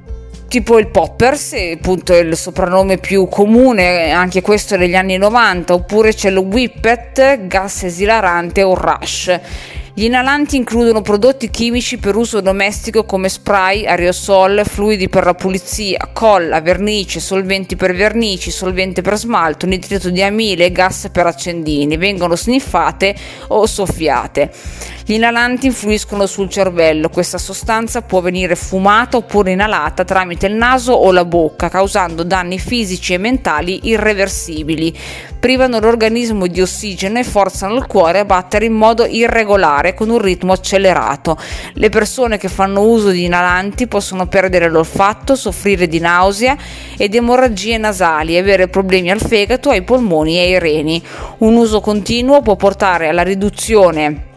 tipo 0.55 0.79
il 0.79 0.87
Poppers, 0.87 1.55
appunto 1.73 2.13
è 2.13 2.19
il 2.19 2.37
soprannome 2.37 2.99
più 2.99 3.27
comune, 3.29 4.13
anche 4.13 4.41
questo 4.41 4.77
negli 4.77 4.95
anni 4.95 5.17
90, 5.17 5.75
oppure 5.75 6.15
c'è 6.15 6.31
lo 6.31 6.43
Whippet, 6.43 7.49
gas 7.49 7.83
esilarante 7.83 8.63
o 8.63 8.75
Rush. 8.75 9.41
Gli 9.97 10.07
inalanti 10.07 10.57
includono 10.57 11.03
prodotti 11.03 11.51
chimici 11.51 11.99
per 11.99 12.17
uso 12.17 12.41
domestico 12.41 13.05
come 13.05 13.29
spray, 13.29 13.87
aerosol, 13.87 14.65
fluidi 14.67 15.09
per 15.09 15.25
la 15.25 15.35
pulizia, 15.35 16.11
colla, 16.13 16.61
vernice, 16.61 17.21
solventi 17.21 17.77
per 17.77 17.95
vernici, 17.95 18.51
solvente 18.51 19.03
per 19.03 19.17
smalto, 19.17 19.67
nitrito 19.67 20.11
di 20.11 20.21
amile 20.21 20.65
e 20.65 20.73
gas 20.73 21.11
per 21.13 21.27
accendini. 21.27 21.97
Vengono 21.97 22.35
sniffate 22.35 23.15
o 23.49 23.67
soffiate. 23.67 24.51
Gli 25.07 25.13
inalanti 25.13 25.67
influiscono 25.67 26.27
sul 26.27 26.49
cervello. 26.49 27.09
Questa 27.09 27.39
sostanza 27.39 28.03
può 28.03 28.21
venire 28.21 28.57
fumata 28.57 29.19
oppure 29.19 29.53
inalata 29.53 30.03
tramite 30.03 30.47
il 30.47 30.55
naso 30.55 30.93
o 30.93 31.13
la 31.13 31.25
bocca, 31.25 31.69
causando 31.69 32.25
danni 32.25 32.59
fisici 32.59 33.13
e 33.13 33.19
mentali 33.19 33.79
irreversibili. 33.85 34.99
Privano 35.45 35.79
l'organismo 35.79 36.47
di 36.47 36.63
ossigeno 36.63 37.19
e 37.19 37.23
forzano 37.23 37.75
il 37.75 37.85
cuore 37.87 38.21
a 38.21 38.25
battere 38.25 38.65
in 38.65 38.73
modo 38.73 39.05
irregolare 39.05 39.93
con 39.93 40.09
un 40.09 40.19
ritmo 40.19 40.55
accelerato. 40.55 41.37
Le 41.75 41.91
persone 41.91 42.39
che 42.39 42.49
fanno 42.49 42.81
uso 42.81 43.11
di 43.11 43.25
inalanti 43.25 43.87
possono 43.87 44.27
perdere 44.27 44.71
l'olfatto, 44.71 45.37
soffrire 45.37 45.87
di 45.87 45.99
nausea 45.99 46.57
ed 46.97 47.15
emorragie 47.15 47.77
nasali, 47.77 48.39
avere 48.39 48.69
problemi 48.69 49.11
al 49.11 49.21
fegato, 49.21 49.69
ai 49.69 49.83
polmoni 49.83 50.39
e 50.39 50.41
ai 50.45 50.59
reni. 50.59 51.03
Un 51.41 51.57
uso 51.57 51.83
continuo 51.83 52.41
può 52.41 52.57
portare 52.57 53.09
alla 53.09 53.23
riduzione 53.23 54.29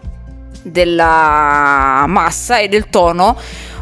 della 0.62 2.04
massa 2.06 2.58
e 2.58 2.68
del 2.68 2.90
tono 2.90 3.38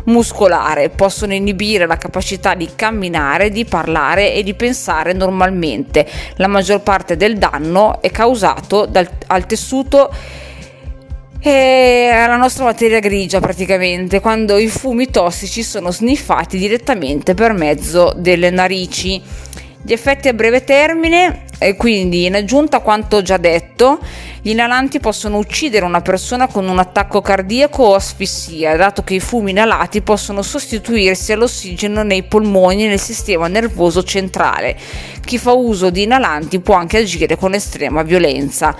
muscolare, 0.06 0.89
possono 0.89 1.34
inibire 1.34 1.86
la 1.86 1.98
capacità 1.98 2.56
di 2.56 2.70
camminare, 2.76 3.50
di 3.50 3.65
parlare 3.65 4.34
e 4.34 4.44
di 4.44 4.54
pensare 4.54 5.13
normalmente. 5.13 6.08
La 6.36 6.48
maggior 6.48 6.82
parte 6.82 7.15
del 7.15 7.38
danno 7.38 8.02
è 8.02 8.10
causato 8.12 8.86
dal, 8.86 9.10
al 9.28 9.46
tessuto 9.46 10.12
e 11.39 12.10
alla 12.12 12.38
nostra 12.38 12.63
materia 12.63 13.00
grigia 13.00 13.39
praticamente 13.39 14.20
quando 14.20 14.58
i 14.58 14.68
fumi 14.68 15.12
tossici 15.12 15.62
sono 15.62 15.91
sniffati 15.91 16.58
direttamente 16.58 17.36
per 17.36 17.54
mezzo 17.54 18.13
delle 18.15 18.50
narici. 18.50 19.22
Gli 19.84 19.94
effetti 19.94 20.28
a 20.28 20.34
breve 20.34 20.63
termine, 20.63 21.44
quindi 21.78 22.26
in 22.26 22.34
aggiunta 22.34 22.78
a 22.78 22.80
quanto 22.80 23.22
già 23.22 23.38
detto, 23.38 24.00
gli 24.46 24.52
inalanti 24.52 25.00
possono 25.00 25.40
uccidere 25.40 25.86
una 25.86 26.02
persona 26.02 26.46
con 26.46 26.68
un 26.68 26.78
attacco 26.78 27.20
cardiaco 27.20 27.82
o 27.82 27.96
asfissia, 27.96 28.76
dato 28.76 29.02
che 29.02 29.16
i 29.16 29.20
fumi 29.20 29.50
inalati 29.50 30.02
possono 30.02 30.44
sostituirsi 30.44 31.32
all'ossigeno 31.32 32.04
nei 32.04 32.22
polmoni 32.22 32.86
e 32.86 32.90
nel 32.90 33.00
sistema 33.00 33.48
nervoso 33.48 34.04
centrale. 34.04 34.78
Chi 35.26 35.40
fa 35.40 35.54
uso 35.54 35.90
di 35.90 36.04
inalanti 36.04 36.60
può 36.60 36.76
anche 36.76 37.00
agire 37.00 37.38
con 37.38 37.56
estrema 37.56 38.04
violenza. 38.04 38.78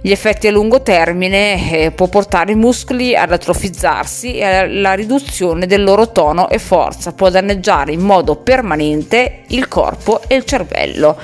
Gli 0.00 0.12
effetti 0.12 0.46
a 0.46 0.50
lungo 0.50 0.80
termine 0.80 1.70
eh, 1.70 1.90
può 1.90 2.06
portare 2.06 2.52
i 2.52 2.56
muscoli 2.56 3.14
ad 3.14 3.32
atrofizzarsi 3.32 4.36
e 4.36 4.44
alla 4.46 4.94
riduzione 4.94 5.66
del 5.66 5.84
loro 5.84 6.10
tono 6.10 6.48
e 6.48 6.58
forza, 6.58 7.12
può 7.12 7.28
danneggiare 7.28 7.92
in 7.92 8.00
modo 8.00 8.36
permanente 8.36 9.42
il 9.48 9.68
corpo 9.68 10.22
e 10.26 10.36
il 10.36 10.46
cervello. 10.46 11.18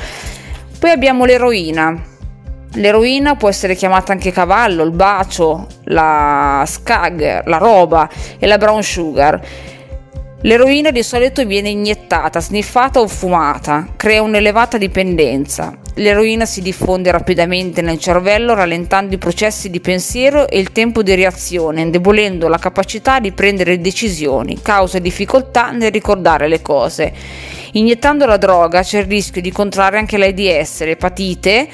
Poi 0.78 0.90
abbiamo 0.90 1.24
l'eroina. 1.24 2.16
L'eroina 2.74 3.34
può 3.34 3.48
essere 3.48 3.74
chiamata 3.74 4.12
anche 4.12 4.30
cavallo, 4.30 4.82
il 4.82 4.90
bacio, 4.90 5.66
la 5.84 6.62
scag, 6.66 7.46
la 7.46 7.56
roba 7.56 8.08
e 8.38 8.46
la 8.46 8.58
brown 8.58 8.82
sugar. 8.82 9.40
L'eroina 10.42 10.92
di 10.92 11.02
solito 11.02 11.44
viene 11.44 11.70
iniettata, 11.70 12.40
sniffata 12.40 13.00
o 13.00 13.08
fumata, 13.08 13.88
crea 13.96 14.22
un'elevata 14.22 14.78
dipendenza. 14.78 15.76
L'eroina 15.94 16.46
si 16.46 16.62
diffonde 16.62 17.10
rapidamente 17.10 17.82
nel 17.82 17.98
cervello 17.98 18.54
rallentando 18.54 19.14
i 19.16 19.18
processi 19.18 19.68
di 19.68 19.80
pensiero 19.80 20.46
e 20.46 20.60
il 20.60 20.70
tempo 20.70 21.02
di 21.02 21.16
reazione, 21.16 21.80
indebolendo 21.80 22.46
la 22.46 22.58
capacità 22.58 23.18
di 23.18 23.32
prendere 23.32 23.80
decisioni, 23.80 24.62
causa 24.62 25.00
difficoltà 25.00 25.72
nel 25.72 25.90
ricordare 25.90 26.46
le 26.46 26.62
cose. 26.62 27.12
Iniettando 27.72 28.24
la 28.24 28.36
droga 28.36 28.82
c'è 28.82 29.00
il 29.00 29.06
rischio 29.06 29.40
di 29.40 29.50
contrarre 29.50 29.98
anche 29.98 30.18
l'AIDS, 30.18 30.84
l'epatite 30.84 31.68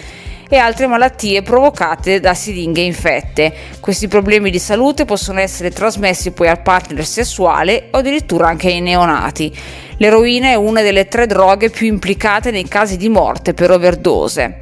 e 0.48 0.57
altre 0.57 0.87
malattie 0.87 1.42
provocate 1.42 2.20
da 2.20 2.35
siringhe 2.35 2.80
infette. 2.80 3.52
Questi 3.80 4.09
problemi 4.09 4.50
di 4.50 4.59
salute 4.59 5.04
possono 5.04 5.40
essere 5.40 5.70
trasmessi 5.70 6.33
poi 6.33 6.48
al 6.48 6.62
partner 6.62 7.04
sessuale 7.04 7.88
o 7.90 7.98
addirittura 7.98 8.48
anche 8.48 8.68
ai 8.68 8.80
neonati. 8.80 9.52
L'eroina 9.98 10.48
è 10.48 10.54
una 10.54 10.83
delle 10.83 11.07
tre 11.07 11.26
droghe 11.26 11.70
più 11.70 11.87
implicate 11.87 12.50
nei 12.50 12.66
casi 12.66 12.96
di 12.96 13.09
morte 13.09 13.54
per 13.54 13.70
overdose. 13.70 14.61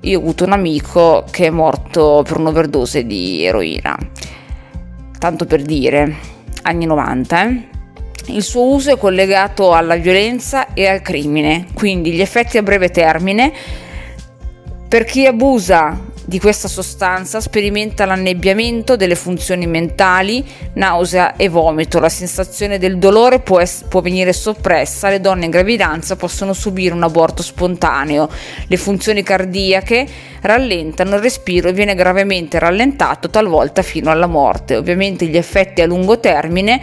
Io 0.00 0.18
ho 0.18 0.22
avuto 0.22 0.44
un 0.44 0.52
amico 0.52 1.24
che 1.30 1.46
è 1.46 1.50
morto 1.50 2.24
per 2.26 2.38
un'overdose 2.38 3.04
di 3.04 3.44
eroina. 3.44 3.96
Tanto 5.18 5.44
per 5.44 5.60
dire, 5.60 6.16
anni 6.62 6.86
90, 6.86 7.44
eh? 7.44 7.68
Il 8.26 8.42
suo 8.42 8.68
uso 8.68 8.92
è 8.92 8.98
collegato 8.98 9.74
alla 9.74 9.96
violenza 9.96 10.72
e 10.72 10.86
al 10.86 11.02
crimine, 11.02 11.66
quindi 11.74 12.12
gli 12.12 12.20
effetti 12.20 12.58
a 12.58 12.62
breve 12.62 12.90
termine 12.90 13.52
per 14.90 15.04
chi 15.04 15.24
abusa 15.24 16.00
di 16.24 16.40
questa 16.40 16.66
sostanza 16.66 17.40
sperimenta 17.40 18.04
l'annebbiamento 18.06 18.96
delle 18.96 19.14
funzioni 19.14 19.68
mentali, 19.68 20.44
nausea 20.72 21.36
e 21.36 21.48
vomito. 21.48 22.00
La 22.00 22.08
sensazione 22.08 22.76
del 22.76 22.98
dolore 22.98 23.38
può, 23.38 23.60
es- 23.60 23.84
può 23.88 24.00
venire 24.00 24.32
soppressa, 24.32 25.08
le 25.08 25.20
donne 25.20 25.44
in 25.44 25.52
gravidanza 25.52 26.16
possono 26.16 26.54
subire 26.54 26.92
un 26.92 27.04
aborto 27.04 27.40
spontaneo, 27.40 28.28
le 28.66 28.76
funzioni 28.76 29.22
cardiache 29.22 30.08
rallentano 30.40 31.14
il 31.14 31.22
respiro 31.22 31.68
e 31.68 31.72
viene 31.72 31.94
gravemente 31.94 32.58
rallentato 32.58 33.30
talvolta 33.30 33.82
fino 33.82 34.10
alla 34.10 34.26
morte. 34.26 34.74
Ovviamente 34.74 35.26
gli 35.26 35.36
effetti 35.36 35.82
a 35.82 35.86
lungo 35.86 36.18
termine 36.18 36.80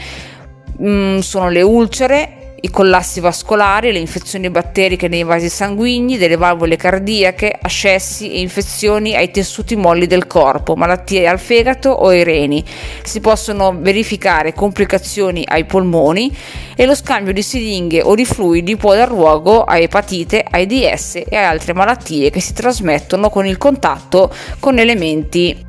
mh, 0.77 1.19
sono 1.19 1.49
le 1.49 1.61
ulcere 1.61 2.36
i 2.59 2.69
collassi 2.71 3.19
vascolari, 3.19 3.91
le 3.91 3.99
infezioni 3.99 4.49
batteriche 4.49 5.07
nei 5.07 5.23
vasi 5.23 5.47
sanguigni, 5.47 6.17
delle 6.17 6.37
valvole 6.37 6.75
cardiache, 6.75 7.55
ascessi 7.61 8.31
e 8.31 8.39
infezioni 8.39 9.15
ai 9.15 9.29
tessuti 9.29 9.75
molli 9.75 10.07
del 10.07 10.25
corpo, 10.25 10.75
malattie 10.75 11.27
al 11.27 11.39
fegato 11.39 11.89
o 11.89 12.07
ai 12.07 12.23
reni. 12.23 12.63
Si 13.03 13.19
possono 13.19 13.75
verificare 13.79 14.53
complicazioni 14.53 15.43
ai 15.47 15.65
polmoni 15.65 16.35
e 16.75 16.85
lo 16.85 16.95
scambio 16.95 17.33
di 17.33 17.43
siringhe 17.43 18.01
o 18.01 18.15
di 18.15 18.25
fluidi 18.25 18.75
può 18.75 18.95
dar 18.95 19.11
luogo 19.11 19.63
a 19.63 19.77
epatite, 19.77 20.43
AIDS 20.49 21.21
e 21.27 21.35
altre 21.35 21.73
malattie 21.73 22.31
che 22.31 22.39
si 22.39 22.53
trasmettono 22.53 23.29
con 23.29 23.45
il 23.45 23.57
contatto 23.57 24.33
con 24.59 24.79
elementi 24.79 25.65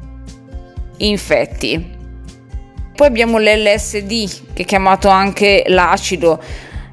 infetti. 0.98 1.96
Poi 2.98 3.06
abbiamo 3.06 3.38
l'LSD, 3.38 4.52
che 4.54 4.62
è 4.62 4.64
chiamato 4.64 5.08
anche 5.08 5.62
l'acido, 5.68 6.42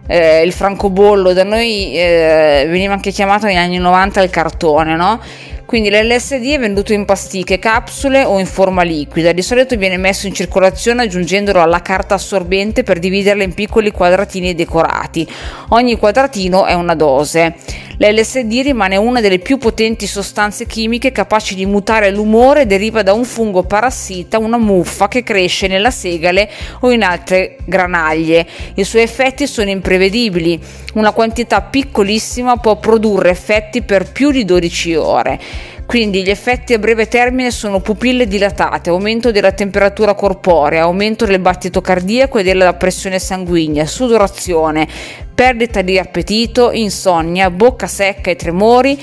eh, 0.07 0.41
il 0.43 0.51
francobollo, 0.51 1.33
da 1.33 1.43
noi 1.43 1.97
eh, 1.97 2.65
veniva 2.67 2.93
anche 2.93 3.11
chiamato 3.11 3.45
negli 3.45 3.55
anni 3.55 3.77
90 3.77 4.21
il 4.21 4.29
cartone, 4.29 4.95
no? 4.95 5.19
Quindi 5.65 5.89
l'LSD 5.89 6.45
è 6.53 6.59
venduto 6.59 6.93
in 6.93 7.05
pasticche, 7.05 7.57
capsule 7.57 8.23
o 8.23 8.37
in 8.37 8.45
forma 8.45 8.83
liquida. 8.83 9.31
Di 9.31 9.41
solito 9.41 9.75
viene 9.75 9.97
messo 9.97 10.27
in 10.27 10.33
circolazione 10.33 11.03
aggiungendolo 11.03 11.59
alla 11.59 11.81
carta 11.81 12.13
assorbente 12.13 12.83
per 12.83 12.99
dividerla 12.99 13.41
in 13.41 13.53
piccoli 13.55 13.91
quadratini 13.91 14.53
decorati. 14.53 15.27
Ogni 15.69 15.97
quadratino 15.97 16.65
è 16.65 16.73
una 16.73 16.93
dose. 16.93 17.55
L'LSD 17.97 18.62
rimane 18.63 18.97
una 18.97 19.21
delle 19.21 19.39
più 19.39 19.58
potenti 19.58 20.05
sostanze 20.05 20.65
chimiche 20.65 21.12
capaci 21.13 21.55
di 21.55 21.65
mutare 21.65 22.12
l'umore 22.12 22.62
e 22.62 22.65
deriva 22.65 23.03
da 23.03 23.13
un 23.13 23.23
fungo 23.23 23.63
parassita, 23.63 24.38
una 24.38 24.58
muffa 24.58 25.08
che 25.08 25.23
cresce 25.23 25.67
nella 25.67 25.91
segale 25.91 26.49
o 26.81 26.91
in 26.91 27.03
altre 27.03 27.58
granaglie. 27.65 28.45
I 28.75 28.84
suoi 28.84 29.03
effetti 29.03 29.47
sono 29.47 29.69
imprevedibili. 29.69 30.60
Una 30.95 31.12
quantità 31.12 31.62
piccolissima 31.62 32.58
può 32.58 32.77
produrre 32.77 33.29
effetti 33.29 33.81
per 33.81 34.12
più 34.12 34.31
di 34.31 34.43
12 34.43 34.95
ore. 34.95 35.39
Quindi 35.86 36.24
gli 36.24 36.30
effetti 36.32 36.74
a 36.74 36.80
breve 36.80 37.08
termine 37.08 37.52
sono 37.52 37.80
pupille 37.80 38.28
dilatate, 38.28 38.89
aumento 38.89 39.32
della 39.32 39.52
temperatura 39.52 40.15
corporea, 40.15 40.84
aumento 40.84 41.26
del 41.26 41.39
battito 41.39 41.80
cardiaco 41.80 42.39
e 42.39 42.43
della 42.43 42.74
pressione 42.74 43.19
sanguigna, 43.19 43.86
sudorazione, 43.86 44.88
perdita 45.34 45.82
di 45.82 46.00
appetito, 46.00 46.71
insonnia, 46.71 47.52
bocca 47.52 47.86
secca 47.86 48.32
e 48.32 48.36
tremori. 48.36 49.00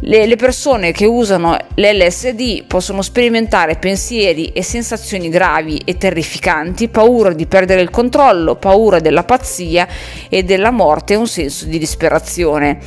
Le, 0.00 0.26
le, 0.26 0.36
persone 0.36 0.92
che 0.92 1.06
usano 1.06 1.56
l'LSD 1.74 2.64
possono 2.66 3.00
sperimentare 3.02 3.76
pensieri 3.76 4.48
e 4.52 4.62
sensazioni 4.62 5.28
gravi 5.28 5.80
e 5.84 5.96
terrificanti, 5.96 6.88
paura 6.88 7.32
di 7.32 7.46
perdere 7.46 7.80
il 7.80 7.90
controllo, 7.90 8.56
paura 8.56 9.00
della 9.00 9.24
pazzia 9.24 9.86
e 10.28 10.42
della 10.44 10.70
morte 10.70 11.14
e 11.14 11.16
un 11.16 11.26
senso 11.26 11.64
di 11.66 11.78
disperazione. 11.78 12.78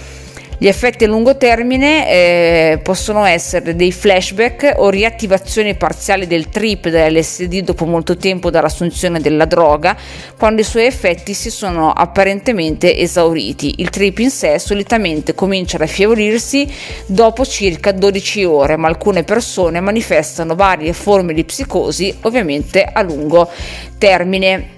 Gli 0.62 0.68
effetti 0.68 1.06
a 1.06 1.08
lungo 1.08 1.38
termine 1.38 2.10
eh, 2.10 2.80
possono 2.84 3.24
essere 3.24 3.78
dei 3.78 3.94
flashback 3.94 4.74
o 4.76 4.90
riattivazioni 4.90 5.76
parziali 5.76 6.28
del 6.28 6.50
trip 6.50 6.90
dell'LSD 6.90 7.60
dopo 7.60 7.86
molto 7.86 8.18
tempo 8.18 8.50
dall'assunzione 8.50 9.22
della 9.22 9.46
droga, 9.46 9.96
quando 10.38 10.60
i 10.60 10.66
suoi 10.66 10.84
effetti 10.84 11.34
si 11.34 11.50
sono 11.50 11.94
apparentemente 11.94 12.94
esauriti. 12.94 13.76
Il 13.78 13.90
trip 13.90 14.18
in 14.20 14.30
sé 14.30 14.60
solitamente 14.60 15.34
comincia 15.34 15.78
ad 15.78 15.84
affievolirsi 15.84 16.70
dopo 17.06 17.46
circa 17.46 17.94
12 17.94 18.44
ore, 18.44 18.76
ma 18.76 18.90
alcune 18.90 19.24
persone 19.24 19.80
manifestano 19.80 20.56
varie 20.56 20.92
forme 20.92 21.34
di 21.34 21.46
psicosi, 21.46 22.14
ovviamente 22.24 22.84
a 22.84 23.02
lungo 23.02 23.50
termine. 23.98 24.72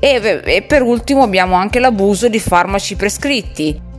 E, 0.00 0.40
e 0.44 0.62
per 0.62 0.82
ultimo 0.82 1.22
abbiamo 1.22 1.54
anche 1.54 1.78
l'abuso 1.78 2.28
di 2.28 2.40
farmaci 2.40 2.96
prescritti 2.96 3.92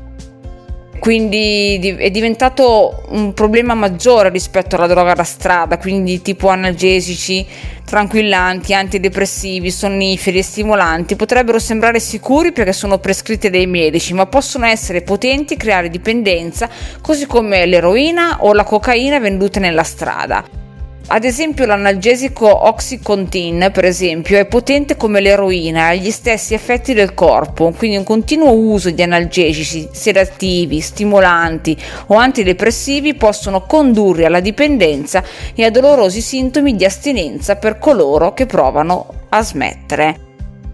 quindi 1.00 1.96
è 1.98 2.10
diventato 2.10 3.04
un 3.10 3.34
problema 3.34 3.74
maggiore 3.74 4.30
rispetto 4.30 4.76
alla 4.76 4.88
droga 4.88 5.14
da 5.14 5.24
strada, 5.24 5.78
quindi 5.78 6.22
tipo 6.22 6.48
analgesici, 6.48 7.46
tranquillanti, 7.86 8.74
antidepressivi, 8.74 9.70
sonniferi 9.70 10.40
e 10.40 10.44
stimolanti 10.44 11.16
potrebbero 11.16 11.60
sembrare 11.60 12.00
sicuri 12.00 12.52
perché 12.52 12.74
sono 12.74 12.98
prescritti 12.98 13.50
dai 13.50 13.68
medici, 13.68 14.14
ma 14.14 14.26
possono 14.26 14.66
essere 14.66 15.02
potenti 15.02 15.54
e 15.54 15.58
creare 15.58 15.90
dipendenza, 15.90 16.70
così 17.02 17.26
come 17.26 17.66
l'eroina 17.66 18.44
o 18.44 18.54
la 18.54 18.64
cocaina 18.64 19.20
vendute 19.20 19.60
nella 19.60 19.84
strada. 19.84 20.65
Ad 21.08 21.24
esempio 21.24 21.68
l'analgesico 21.68 22.68
Oxycontin, 22.68 23.70
per 23.72 23.86
esempio, 23.86 24.40
è 24.40 24.48
potente 24.48 24.98
come 24.98 25.22
l'eroina, 25.22 25.88
ha 25.88 25.94
gli 25.94 26.10
stessi 26.10 26.56
effetti 26.56 26.96
del 26.96 27.14
corpo, 27.14 27.72
quindi 27.78 27.98
un 27.98 28.04
continuo 28.04 28.52
uso 28.52 28.90
di 28.90 29.04
analgesici, 29.04 29.88
sedativi, 29.92 30.82
stimolanti 30.82 31.78
o 32.08 32.16
antidepressivi 32.16 33.14
possono 33.14 33.62
condurre 33.68 34.26
alla 34.26 34.40
dipendenza 34.40 35.24
e 35.54 35.64
a 35.64 35.70
dolorosi 35.70 36.22
sintomi 36.22 36.76
di 36.76 36.86
astinenza 36.86 37.56
per 37.56 37.78
coloro 37.78 38.34
che 38.34 38.48
provano 38.48 39.06
a 39.30 39.44
smettere. 39.44 40.20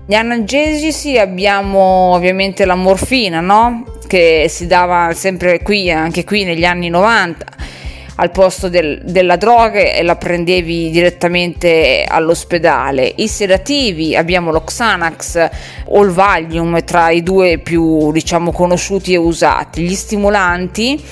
Gli 0.06 0.16
analgesici 0.16 1.18
abbiamo 1.18 2.14
ovviamente 2.14 2.64
la 2.64 2.76
morfina, 2.76 3.42
no? 3.42 3.84
Che 4.08 4.46
si 4.48 4.66
dava 4.66 5.12
sempre 5.14 5.62
qui, 5.62 5.92
anche 5.92 6.24
qui 6.24 6.46
negli 6.46 6.64
anni 6.64 6.88
90 6.88 7.81
al 8.22 8.30
posto 8.30 8.70
del, 8.70 9.02
della 9.04 9.36
droga 9.36 9.80
e 9.80 10.04
la 10.04 10.16
prendevi 10.16 10.92
direttamente 10.92 12.06
all'ospedale. 12.08 13.12
I 13.16 13.28
sedativi 13.28 14.16
abbiamo 14.16 14.52
lo 14.52 14.62
Xanax 14.64 15.50
o 15.86 16.04
il 16.04 16.12
Valium 16.12 16.84
tra 16.84 17.10
i 17.10 17.24
due 17.24 17.58
più 17.58 18.12
diciamo 18.12 18.52
conosciuti 18.52 19.14
e 19.14 19.18
usati. 19.18 19.82
Gli 19.82 19.96
stimolanti 19.96 21.04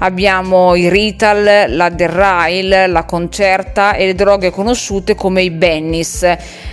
abbiamo 0.00 0.76
il 0.76 0.90
Rital, 0.90 1.74
la 1.74 1.88
Derrail, 1.88 2.84
la 2.88 3.04
Concerta 3.04 3.94
e 3.94 4.04
le 4.04 4.14
droghe 4.14 4.50
conosciute 4.50 5.14
come 5.14 5.40
i 5.40 5.50
Bennis. 5.50 6.30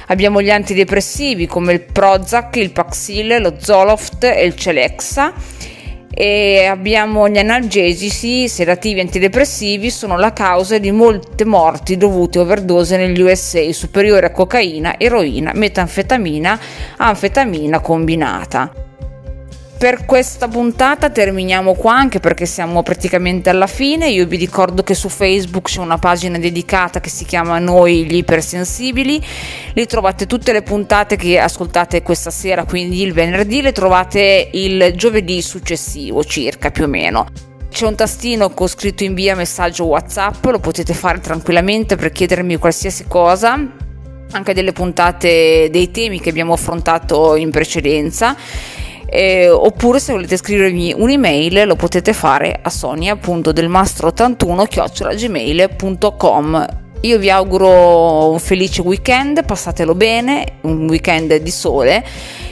Abbiamo 0.08 0.42
gli 0.42 0.52
antidepressivi 0.52 1.48
come 1.48 1.72
il 1.72 1.80
Prozac, 1.80 2.58
il 2.58 2.72
Paxil, 2.72 3.38
lo 3.40 3.54
Zoloft 3.60 4.26
e 4.26 4.44
il 4.44 4.56
Celexa 4.56 5.34
e 6.17 6.65
abbiamo 6.65 7.28
gli 7.28 7.38
analgesici 7.38 8.47
sedativi 8.47 9.01
antidepressivi 9.01 9.91
sono 9.91 10.17
la 10.17 10.32
causa 10.32 10.78
di 10.78 10.89
molte 10.91 11.43
morti 11.43 11.97
dovute 11.97 12.39
a 12.39 12.43
overdose 12.43 12.95
negli 12.95 13.19
USA 13.19 13.69
superiore 13.73 14.28
a 14.28 14.32
cocaina, 14.32 14.97
eroina, 14.97 15.51
metanfetamina, 15.54 16.58
anfetamina 16.95 17.82
combinata. 17.82 18.85
Per 19.78 20.06
questa 20.06 20.48
puntata 20.48 21.10
terminiamo 21.10 21.74
qua 21.74 21.96
anche 21.96 22.22
perché 22.22 22.46
siamo 22.46 22.82
praticamente 22.82 23.50
alla 23.50 23.68
fine. 23.68 24.10
Io 24.10 24.26
vi 24.26 24.38
ricordo 24.38 24.84
che 24.84 24.96
su 24.96 25.10
Facebook 25.10 25.66
c'è 25.68 25.82
una 25.82 25.98
pagina 25.98 26.38
dedicata 26.38 27.02
che 27.02 27.10
si 27.10 27.26
chiama 27.26 27.60
Noi 27.60 28.06
gli 28.06 28.16
ipersensibili. 28.16 29.22
Lì 29.74 29.86
trovate 29.86 30.28
tutte 30.28 30.54
le 30.54 30.62
puntate 30.62 31.18
che 31.18 31.38
ascoltate 31.40 32.02
questa 32.04 32.32
sera, 32.32 32.64
quindi 32.64 33.02
il 33.02 33.12
venerdì, 33.12 33.62
le 33.62 33.74
trovate 33.74 34.50
il 34.54 34.94
giovedì 34.96 35.42
successivo 35.42 36.24
circa 36.24 36.72
più 36.72 36.86
o 36.86 36.88
meno. 36.88 37.28
C'è 37.70 37.86
un 37.86 37.96
tastino 37.96 38.52
con 38.52 38.68
scritto 38.68 39.04
invia 39.04 39.36
messaggio 39.36 39.86
WhatsApp, 39.86 40.44
lo 40.46 40.60
potete 40.60 40.94
fare 40.94 41.20
tranquillamente 41.20 41.98
per 41.98 42.12
chiedermi 42.12 42.56
qualsiasi 42.56 43.06
cosa 43.08 43.84
anche 44.32 44.54
delle 44.54 44.72
puntate 44.72 45.70
dei 45.70 45.92
temi 45.92 46.20
che 46.20 46.30
abbiamo 46.30 46.54
affrontato 46.54 47.36
in 47.36 47.52
precedenza 47.52 48.36
eh, 49.08 49.50
oppure 49.50 50.00
se 50.00 50.13
volete 50.13 50.38
scrivermi 50.38 50.94
un'email 50.96 51.68
lo 51.68 51.76
potete 51.76 52.13
fare 52.13 52.58
a 52.62 52.70
sonia.delmastro81 52.70 54.68
chiocciolagmail.com 54.68 56.84
io 57.02 57.20
vi 57.20 57.30
auguro 57.30 58.32
un 58.32 58.39
felice 58.39 58.82
weekend, 58.82 59.46
passatelo 59.46 59.94
bene, 59.94 60.54
un 60.62 60.88
weekend 60.89 61.36
di 61.36 61.52
sole 61.52 62.04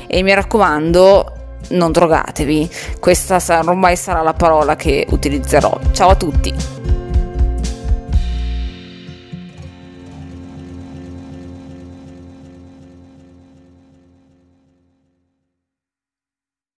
e 0.05 0.21
mi 0.21 0.31
raccomando 0.33 1.33
non 1.69 1.91
drogatevi, 1.91 2.69
questa 2.99 3.41
ormai 3.65 3.95
sarà 3.95 4.21
la 4.21 4.33
parola 4.33 4.75
che 4.75 5.07
utilizzerò. 5.09 5.79
Ciao 5.91 6.09
a 6.09 6.15
tutti! 6.15 7.02